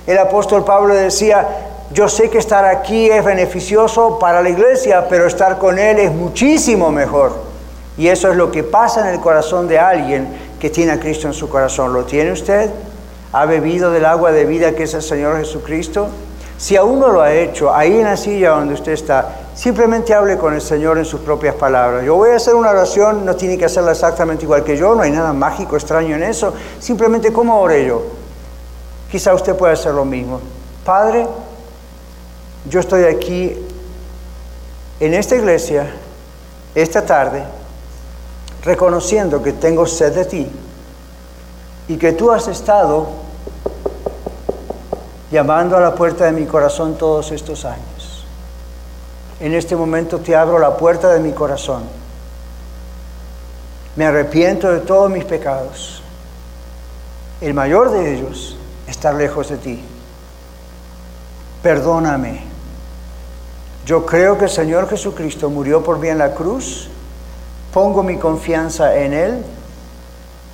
El 0.07 0.17
apóstol 0.17 0.63
Pablo 0.63 0.93
decía, 0.93 1.45
yo 1.91 2.07
sé 2.07 2.29
que 2.29 2.37
estar 2.37 2.63
aquí 2.63 3.09
es 3.09 3.23
beneficioso 3.23 4.17
para 4.17 4.41
la 4.41 4.49
iglesia, 4.49 5.07
pero 5.09 5.27
estar 5.27 5.57
con 5.57 5.77
Él 5.77 5.99
es 5.99 6.11
muchísimo 6.13 6.89
mejor. 6.89 7.33
Y 7.97 8.07
eso 8.07 8.31
es 8.31 8.37
lo 8.37 8.49
que 8.49 8.63
pasa 8.63 9.01
en 9.01 9.13
el 9.13 9.19
corazón 9.19 9.67
de 9.67 9.77
alguien 9.77 10.29
que 10.57 10.69
tiene 10.69 10.93
a 10.93 10.99
Cristo 11.01 11.27
en 11.27 11.33
su 11.33 11.49
corazón. 11.49 11.91
¿Lo 11.91 12.05
tiene 12.05 12.31
usted? 12.31 12.69
¿Ha 13.33 13.45
bebido 13.45 13.91
del 13.91 14.05
agua 14.05 14.31
de 14.31 14.45
vida 14.45 14.71
que 14.71 14.83
es 14.83 14.93
el 14.93 15.01
Señor 15.01 15.37
Jesucristo? 15.37 16.07
Si 16.61 16.77
aún 16.77 16.99
no 16.99 17.07
lo 17.07 17.23
ha 17.23 17.33
hecho, 17.33 17.73
ahí 17.73 17.97
en 17.97 18.03
la 18.03 18.15
silla 18.15 18.51
donde 18.51 18.75
usted 18.75 18.91
está, 18.91 19.47
simplemente 19.55 20.13
hable 20.13 20.37
con 20.37 20.53
el 20.53 20.61
Señor 20.61 20.99
en 20.99 21.05
sus 21.05 21.21
propias 21.21 21.55
palabras. 21.55 22.05
Yo 22.05 22.15
voy 22.17 22.29
a 22.29 22.35
hacer 22.35 22.53
una 22.53 22.69
oración, 22.69 23.25
no 23.25 23.35
tiene 23.35 23.57
que 23.57 23.65
hacerla 23.65 23.93
exactamente 23.93 24.43
igual 24.43 24.63
que 24.63 24.77
yo, 24.77 24.93
no 24.93 25.01
hay 25.01 25.09
nada 25.09 25.33
mágico, 25.33 25.75
extraño 25.75 26.15
en 26.15 26.21
eso. 26.21 26.53
Simplemente, 26.79 27.33
¿cómo 27.33 27.59
oré 27.59 27.87
yo? 27.87 28.03
Quizá 29.09 29.33
usted 29.33 29.55
pueda 29.55 29.73
hacer 29.73 29.95
lo 29.95 30.05
mismo. 30.05 30.39
Padre, 30.85 31.25
yo 32.69 32.79
estoy 32.79 33.05
aquí 33.05 33.57
en 34.99 35.15
esta 35.15 35.35
iglesia, 35.35 35.91
esta 36.75 37.03
tarde, 37.03 37.43
reconociendo 38.63 39.41
que 39.41 39.53
tengo 39.53 39.87
sed 39.87 40.13
de 40.13 40.25
ti 40.25 40.51
y 41.87 41.97
que 41.97 42.11
tú 42.11 42.29
has 42.29 42.47
estado 42.47 43.20
llamando 45.31 45.77
a 45.77 45.79
la 45.79 45.95
puerta 45.95 46.25
de 46.25 46.33
mi 46.33 46.45
corazón 46.45 46.95
todos 46.95 47.31
estos 47.31 47.63
años. 47.65 48.25
En 49.39 49.53
este 49.53 49.75
momento 49.75 50.19
te 50.19 50.35
abro 50.35 50.59
la 50.59 50.75
puerta 50.77 51.11
de 51.13 51.19
mi 51.19 51.31
corazón. 51.31 51.83
Me 53.95 54.05
arrepiento 54.05 54.71
de 54.71 54.81
todos 54.81 55.09
mis 55.09 55.25
pecados. 55.25 56.03
El 57.39 57.53
mayor 57.53 57.91
de 57.91 58.13
ellos, 58.13 58.57
estar 58.87 59.15
lejos 59.15 59.49
de 59.49 59.57
ti. 59.57 59.83
Perdóname. 61.63 62.43
Yo 63.85 64.05
creo 64.05 64.37
que 64.37 64.45
el 64.45 64.51
Señor 64.51 64.87
Jesucristo 64.89 65.49
murió 65.49 65.83
por 65.83 65.97
mí 65.97 66.09
en 66.09 66.19
la 66.19 66.33
cruz. 66.33 66.89
Pongo 67.73 68.03
mi 68.03 68.17
confianza 68.17 68.95
en 68.95 69.13
Él. 69.13 69.45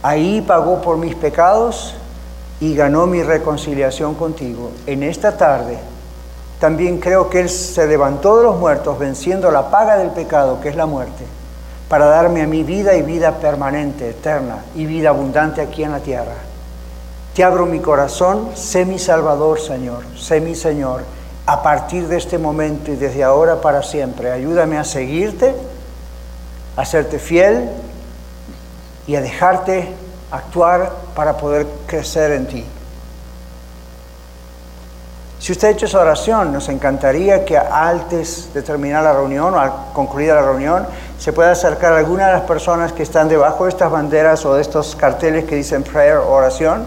Ahí 0.02 0.42
pagó 0.42 0.82
por 0.82 0.98
mis 0.98 1.16
pecados 1.16 1.96
y 2.60 2.76
ganó 2.76 3.06
mi 3.06 3.24
reconciliación 3.24 4.16
contigo. 4.16 4.72
En 4.86 5.04
esta 5.04 5.38
tarde 5.38 5.78
también 6.60 7.00
creo 7.00 7.30
que 7.30 7.42
Él 7.42 7.50
se 7.50 7.86
levantó 7.86 8.38
de 8.38 8.44
los 8.44 8.58
muertos 8.58 8.98
venciendo 8.98 9.52
la 9.52 9.70
paga 9.70 9.98
del 9.98 10.10
pecado, 10.10 10.60
que 10.60 10.70
es 10.70 10.76
la 10.76 10.88
muerte, 10.88 11.24
para 11.88 12.06
darme 12.06 12.42
a 12.42 12.48
mi 12.48 12.64
vida 12.64 12.96
y 12.96 13.04
vida 13.04 13.34
permanente, 13.34 14.10
eterna 14.10 14.64
y 14.76 14.86
vida 14.86 15.10
abundante 15.10 15.62
aquí 15.62 15.84
en 15.84 15.92
la 15.92 16.00
tierra. 16.00 16.34
Te 17.36 17.44
abro 17.44 17.68
mi 17.68 17.80
corazón, 17.80 18.50
sé 18.56 18.86
mi 18.86 18.98
Salvador, 18.98 19.60
Señor, 19.60 20.04
sé 20.18 20.42
mi 20.42 20.56
Señor, 20.56 21.04
a 21.46 21.62
partir 21.62 22.08
de 22.08 22.18
este 22.18 22.40
momento 22.40 22.92
y 22.92 22.96
desde 22.96 23.24
ahora 23.24 23.62
para 23.62 23.84
siempre. 23.84 24.32
Ayúdame 24.32 24.80
a 24.80 24.84
seguirte, 24.84 25.54
a 26.76 26.84
serte 26.84 27.20
fiel 27.20 27.70
y 29.06 29.16
a 29.16 29.22
dejarte 29.22 29.88
actuar 30.32 30.92
para 31.18 31.36
poder 31.36 31.66
crecer 31.88 32.32
en 32.34 32.46
ti. 32.46 32.64
Si 35.40 35.52
usted 35.52 35.70
ha 35.70 35.72
hecho 35.72 35.88
esa 35.88 36.00
oración, 36.00 36.54
nos 36.54 36.70
encantaría 36.70 37.44
que 37.44 37.58
antes 37.58 38.54
de 38.54 38.62
terminar 38.62 39.04
la 39.04 39.14
reunión 39.14 39.52
o 39.56 39.60
al 39.60 39.74
concluir 39.94 40.28
la 40.28 40.44
reunión, 40.44 40.86
se 41.18 41.34
pueda 41.34 41.54
acercar 41.54 41.94
a 41.94 41.98
alguna 41.98 42.28
de 42.28 42.34
las 42.34 42.44
personas 42.44 42.94
que 42.94 43.02
están 43.02 43.28
debajo 43.30 43.64
de 43.64 43.72
estas 43.72 43.90
banderas 43.90 44.46
o 44.46 44.54
de 44.54 44.62
estos 44.62 44.96
carteles 44.96 45.46
que 45.46 45.56
dicen 45.56 45.82
prayer 45.82 46.18
o 46.18 46.30
oración, 46.30 46.86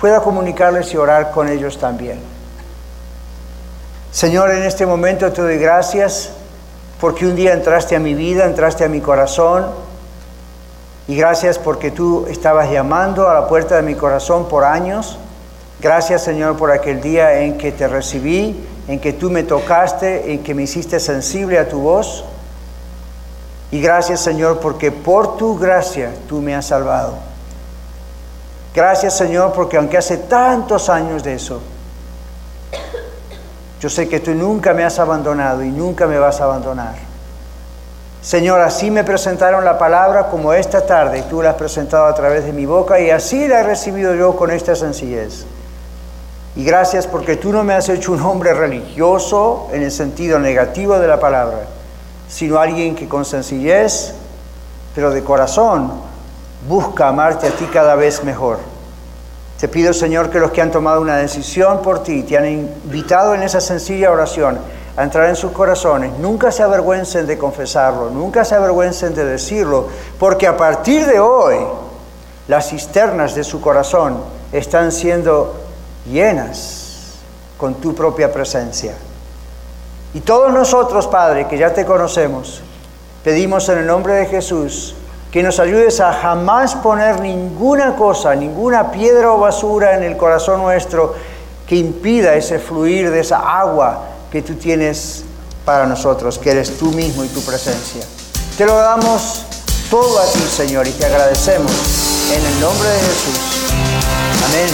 pueda 0.00 0.20
comunicarles 0.20 0.94
y 0.94 0.96
orar 0.96 1.30
con 1.30 1.46
ellos 1.50 1.76
también. 1.76 2.18
Señor, 4.12 4.50
en 4.50 4.62
este 4.62 4.86
momento 4.86 5.30
te 5.30 5.42
doy 5.42 5.58
gracias 5.58 6.30
porque 6.98 7.26
un 7.26 7.36
día 7.36 7.52
entraste 7.52 7.96
a 7.96 7.98
mi 7.98 8.14
vida, 8.14 8.46
entraste 8.46 8.84
a 8.84 8.88
mi 8.88 9.02
corazón, 9.02 9.66
y 11.08 11.16
gracias 11.16 11.58
porque 11.58 11.90
tú 11.90 12.26
estabas 12.28 12.70
llamando 12.70 13.28
a 13.28 13.34
la 13.34 13.46
puerta 13.46 13.76
de 13.76 13.82
mi 13.82 13.94
corazón 13.94 14.48
por 14.48 14.64
años. 14.64 15.18
Gracias 15.80 16.24
Señor 16.24 16.56
por 16.56 16.72
aquel 16.72 17.00
día 17.00 17.42
en 17.42 17.58
que 17.58 17.70
te 17.70 17.86
recibí, 17.86 18.66
en 18.88 18.98
que 18.98 19.12
tú 19.12 19.30
me 19.30 19.44
tocaste, 19.44 20.32
en 20.32 20.42
que 20.42 20.54
me 20.54 20.64
hiciste 20.64 20.98
sensible 20.98 21.58
a 21.58 21.68
tu 21.68 21.80
voz. 21.80 22.24
Y 23.70 23.80
gracias 23.80 24.20
Señor 24.20 24.58
porque 24.58 24.90
por 24.90 25.36
tu 25.36 25.56
gracia 25.56 26.12
tú 26.28 26.40
me 26.40 26.56
has 26.56 26.66
salvado. 26.66 27.14
Gracias 28.74 29.16
Señor 29.16 29.52
porque 29.52 29.76
aunque 29.76 29.98
hace 29.98 30.16
tantos 30.16 30.88
años 30.88 31.22
de 31.22 31.34
eso, 31.34 31.60
yo 33.80 33.88
sé 33.88 34.08
que 34.08 34.18
tú 34.18 34.34
nunca 34.34 34.74
me 34.74 34.82
has 34.82 34.98
abandonado 34.98 35.62
y 35.62 35.70
nunca 35.70 36.08
me 36.08 36.18
vas 36.18 36.40
a 36.40 36.44
abandonar. 36.44 37.05
Señor, 38.26 38.60
así 38.60 38.90
me 38.90 39.04
presentaron 39.04 39.64
la 39.64 39.78
palabra 39.78 40.26
como 40.26 40.52
esta 40.52 40.84
tarde, 40.84 41.22
tú 41.30 41.42
la 41.42 41.50
has 41.50 41.54
presentado 41.54 42.06
a 42.06 42.14
través 42.16 42.44
de 42.44 42.52
mi 42.52 42.66
boca 42.66 42.98
y 42.98 43.08
así 43.08 43.46
la 43.46 43.60
he 43.60 43.62
recibido 43.62 44.16
yo 44.16 44.34
con 44.34 44.50
esta 44.50 44.74
sencillez. 44.74 45.46
Y 46.56 46.64
gracias 46.64 47.06
porque 47.06 47.36
tú 47.36 47.52
no 47.52 47.62
me 47.62 47.74
has 47.74 47.88
hecho 47.88 48.10
un 48.10 48.20
hombre 48.22 48.52
religioso 48.52 49.68
en 49.72 49.84
el 49.84 49.92
sentido 49.92 50.40
negativo 50.40 50.98
de 50.98 51.06
la 51.06 51.20
palabra, 51.20 51.66
sino 52.28 52.58
alguien 52.58 52.96
que 52.96 53.06
con 53.06 53.24
sencillez, 53.24 54.12
pero 54.92 55.12
de 55.12 55.22
corazón, 55.22 55.92
busca 56.68 57.06
amarte 57.06 57.46
a 57.46 57.50
ti 57.52 57.66
cada 57.66 57.94
vez 57.94 58.24
mejor. 58.24 58.58
Te 59.60 59.68
pido, 59.68 59.92
Señor, 59.92 60.30
que 60.30 60.40
los 60.40 60.50
que 60.50 60.62
han 60.62 60.72
tomado 60.72 61.00
una 61.00 61.16
decisión 61.16 61.80
por 61.80 62.02
ti, 62.02 62.24
te 62.24 62.36
han 62.36 62.46
invitado 62.46 63.36
en 63.36 63.44
esa 63.44 63.60
sencilla 63.60 64.10
oración, 64.10 64.58
a 64.96 65.02
entrar 65.02 65.28
en 65.28 65.36
sus 65.36 65.52
corazones, 65.52 66.12
nunca 66.18 66.50
se 66.50 66.62
avergüencen 66.62 67.26
de 67.26 67.36
confesarlo, 67.36 68.08
nunca 68.10 68.44
se 68.44 68.54
avergüencen 68.54 69.14
de 69.14 69.24
decirlo, 69.24 69.88
porque 70.18 70.46
a 70.46 70.56
partir 70.56 71.04
de 71.06 71.20
hoy 71.20 71.56
las 72.48 72.70
cisternas 72.70 73.34
de 73.34 73.44
su 73.44 73.60
corazón 73.60 74.22
están 74.52 74.90
siendo 74.92 75.54
llenas 76.10 77.18
con 77.58 77.74
tu 77.74 77.94
propia 77.94 78.32
presencia. 78.32 78.94
Y 80.14 80.20
todos 80.20 80.52
nosotros, 80.52 81.06
Padre, 81.06 81.46
que 81.46 81.58
ya 81.58 81.74
te 81.74 81.84
conocemos, 81.84 82.62
pedimos 83.22 83.68
en 83.68 83.78
el 83.78 83.86
nombre 83.86 84.14
de 84.14 84.26
Jesús 84.26 84.94
que 85.30 85.42
nos 85.42 85.60
ayudes 85.60 86.00
a 86.00 86.14
jamás 86.14 86.74
poner 86.76 87.20
ninguna 87.20 87.96
cosa, 87.96 88.34
ninguna 88.34 88.90
piedra 88.90 89.32
o 89.32 89.38
basura 89.38 89.94
en 89.94 90.02
el 90.02 90.16
corazón 90.16 90.62
nuestro 90.62 91.14
que 91.66 91.76
impida 91.76 92.34
ese 92.34 92.58
fluir 92.58 93.10
de 93.10 93.20
esa 93.20 93.38
agua 93.60 94.15
que 94.30 94.42
tú 94.42 94.54
tienes 94.54 95.22
para 95.64 95.86
nosotros, 95.86 96.38
que 96.38 96.50
eres 96.50 96.78
tú 96.78 96.92
mismo 96.92 97.24
y 97.24 97.28
tu 97.28 97.40
presencia. 97.42 98.02
Te 98.56 98.64
lo 98.64 98.76
damos 98.76 99.42
todo 99.90 100.18
a 100.18 100.32
ti, 100.32 100.40
Señor, 100.54 100.86
y 100.86 100.92
te 100.92 101.06
agradecemos 101.06 101.72
en 102.32 102.44
el 102.44 102.60
nombre 102.60 102.88
de 102.88 102.98
Jesús. 103.00 103.40
Amén. 104.48 104.70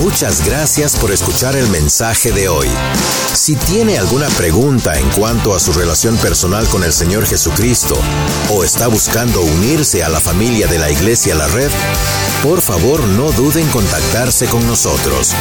Muchas 0.00 0.44
gracias 0.44 0.96
por 0.96 1.12
escuchar 1.12 1.56
el 1.56 1.68
mensaje 1.68 2.32
de 2.32 2.48
hoy. 2.48 2.68
Si 3.32 3.56
tiene 3.56 3.98
alguna 3.98 4.28
pregunta 4.28 4.98
en 4.98 5.08
cuanto 5.10 5.54
a 5.54 5.60
su 5.60 5.72
relación 5.72 6.16
personal 6.16 6.66
con 6.68 6.84
el 6.84 6.92
Señor 6.92 7.26
Jesucristo 7.26 7.96
o 8.52 8.64
está 8.64 8.86
buscando 8.88 9.40
unirse 9.40 10.04
a 10.04 10.08
la 10.08 10.20
familia 10.20 10.66
de 10.66 10.78
la 10.78 10.90
Iglesia 10.90 11.34
La 11.34 11.48
Red, 11.48 11.70
por 12.42 12.60
favor 12.60 13.00
no 13.00 13.32
duden 13.32 13.64
en 13.64 13.70
contactarse 13.70 14.46
con 14.46 14.66
nosotros. 14.66 15.34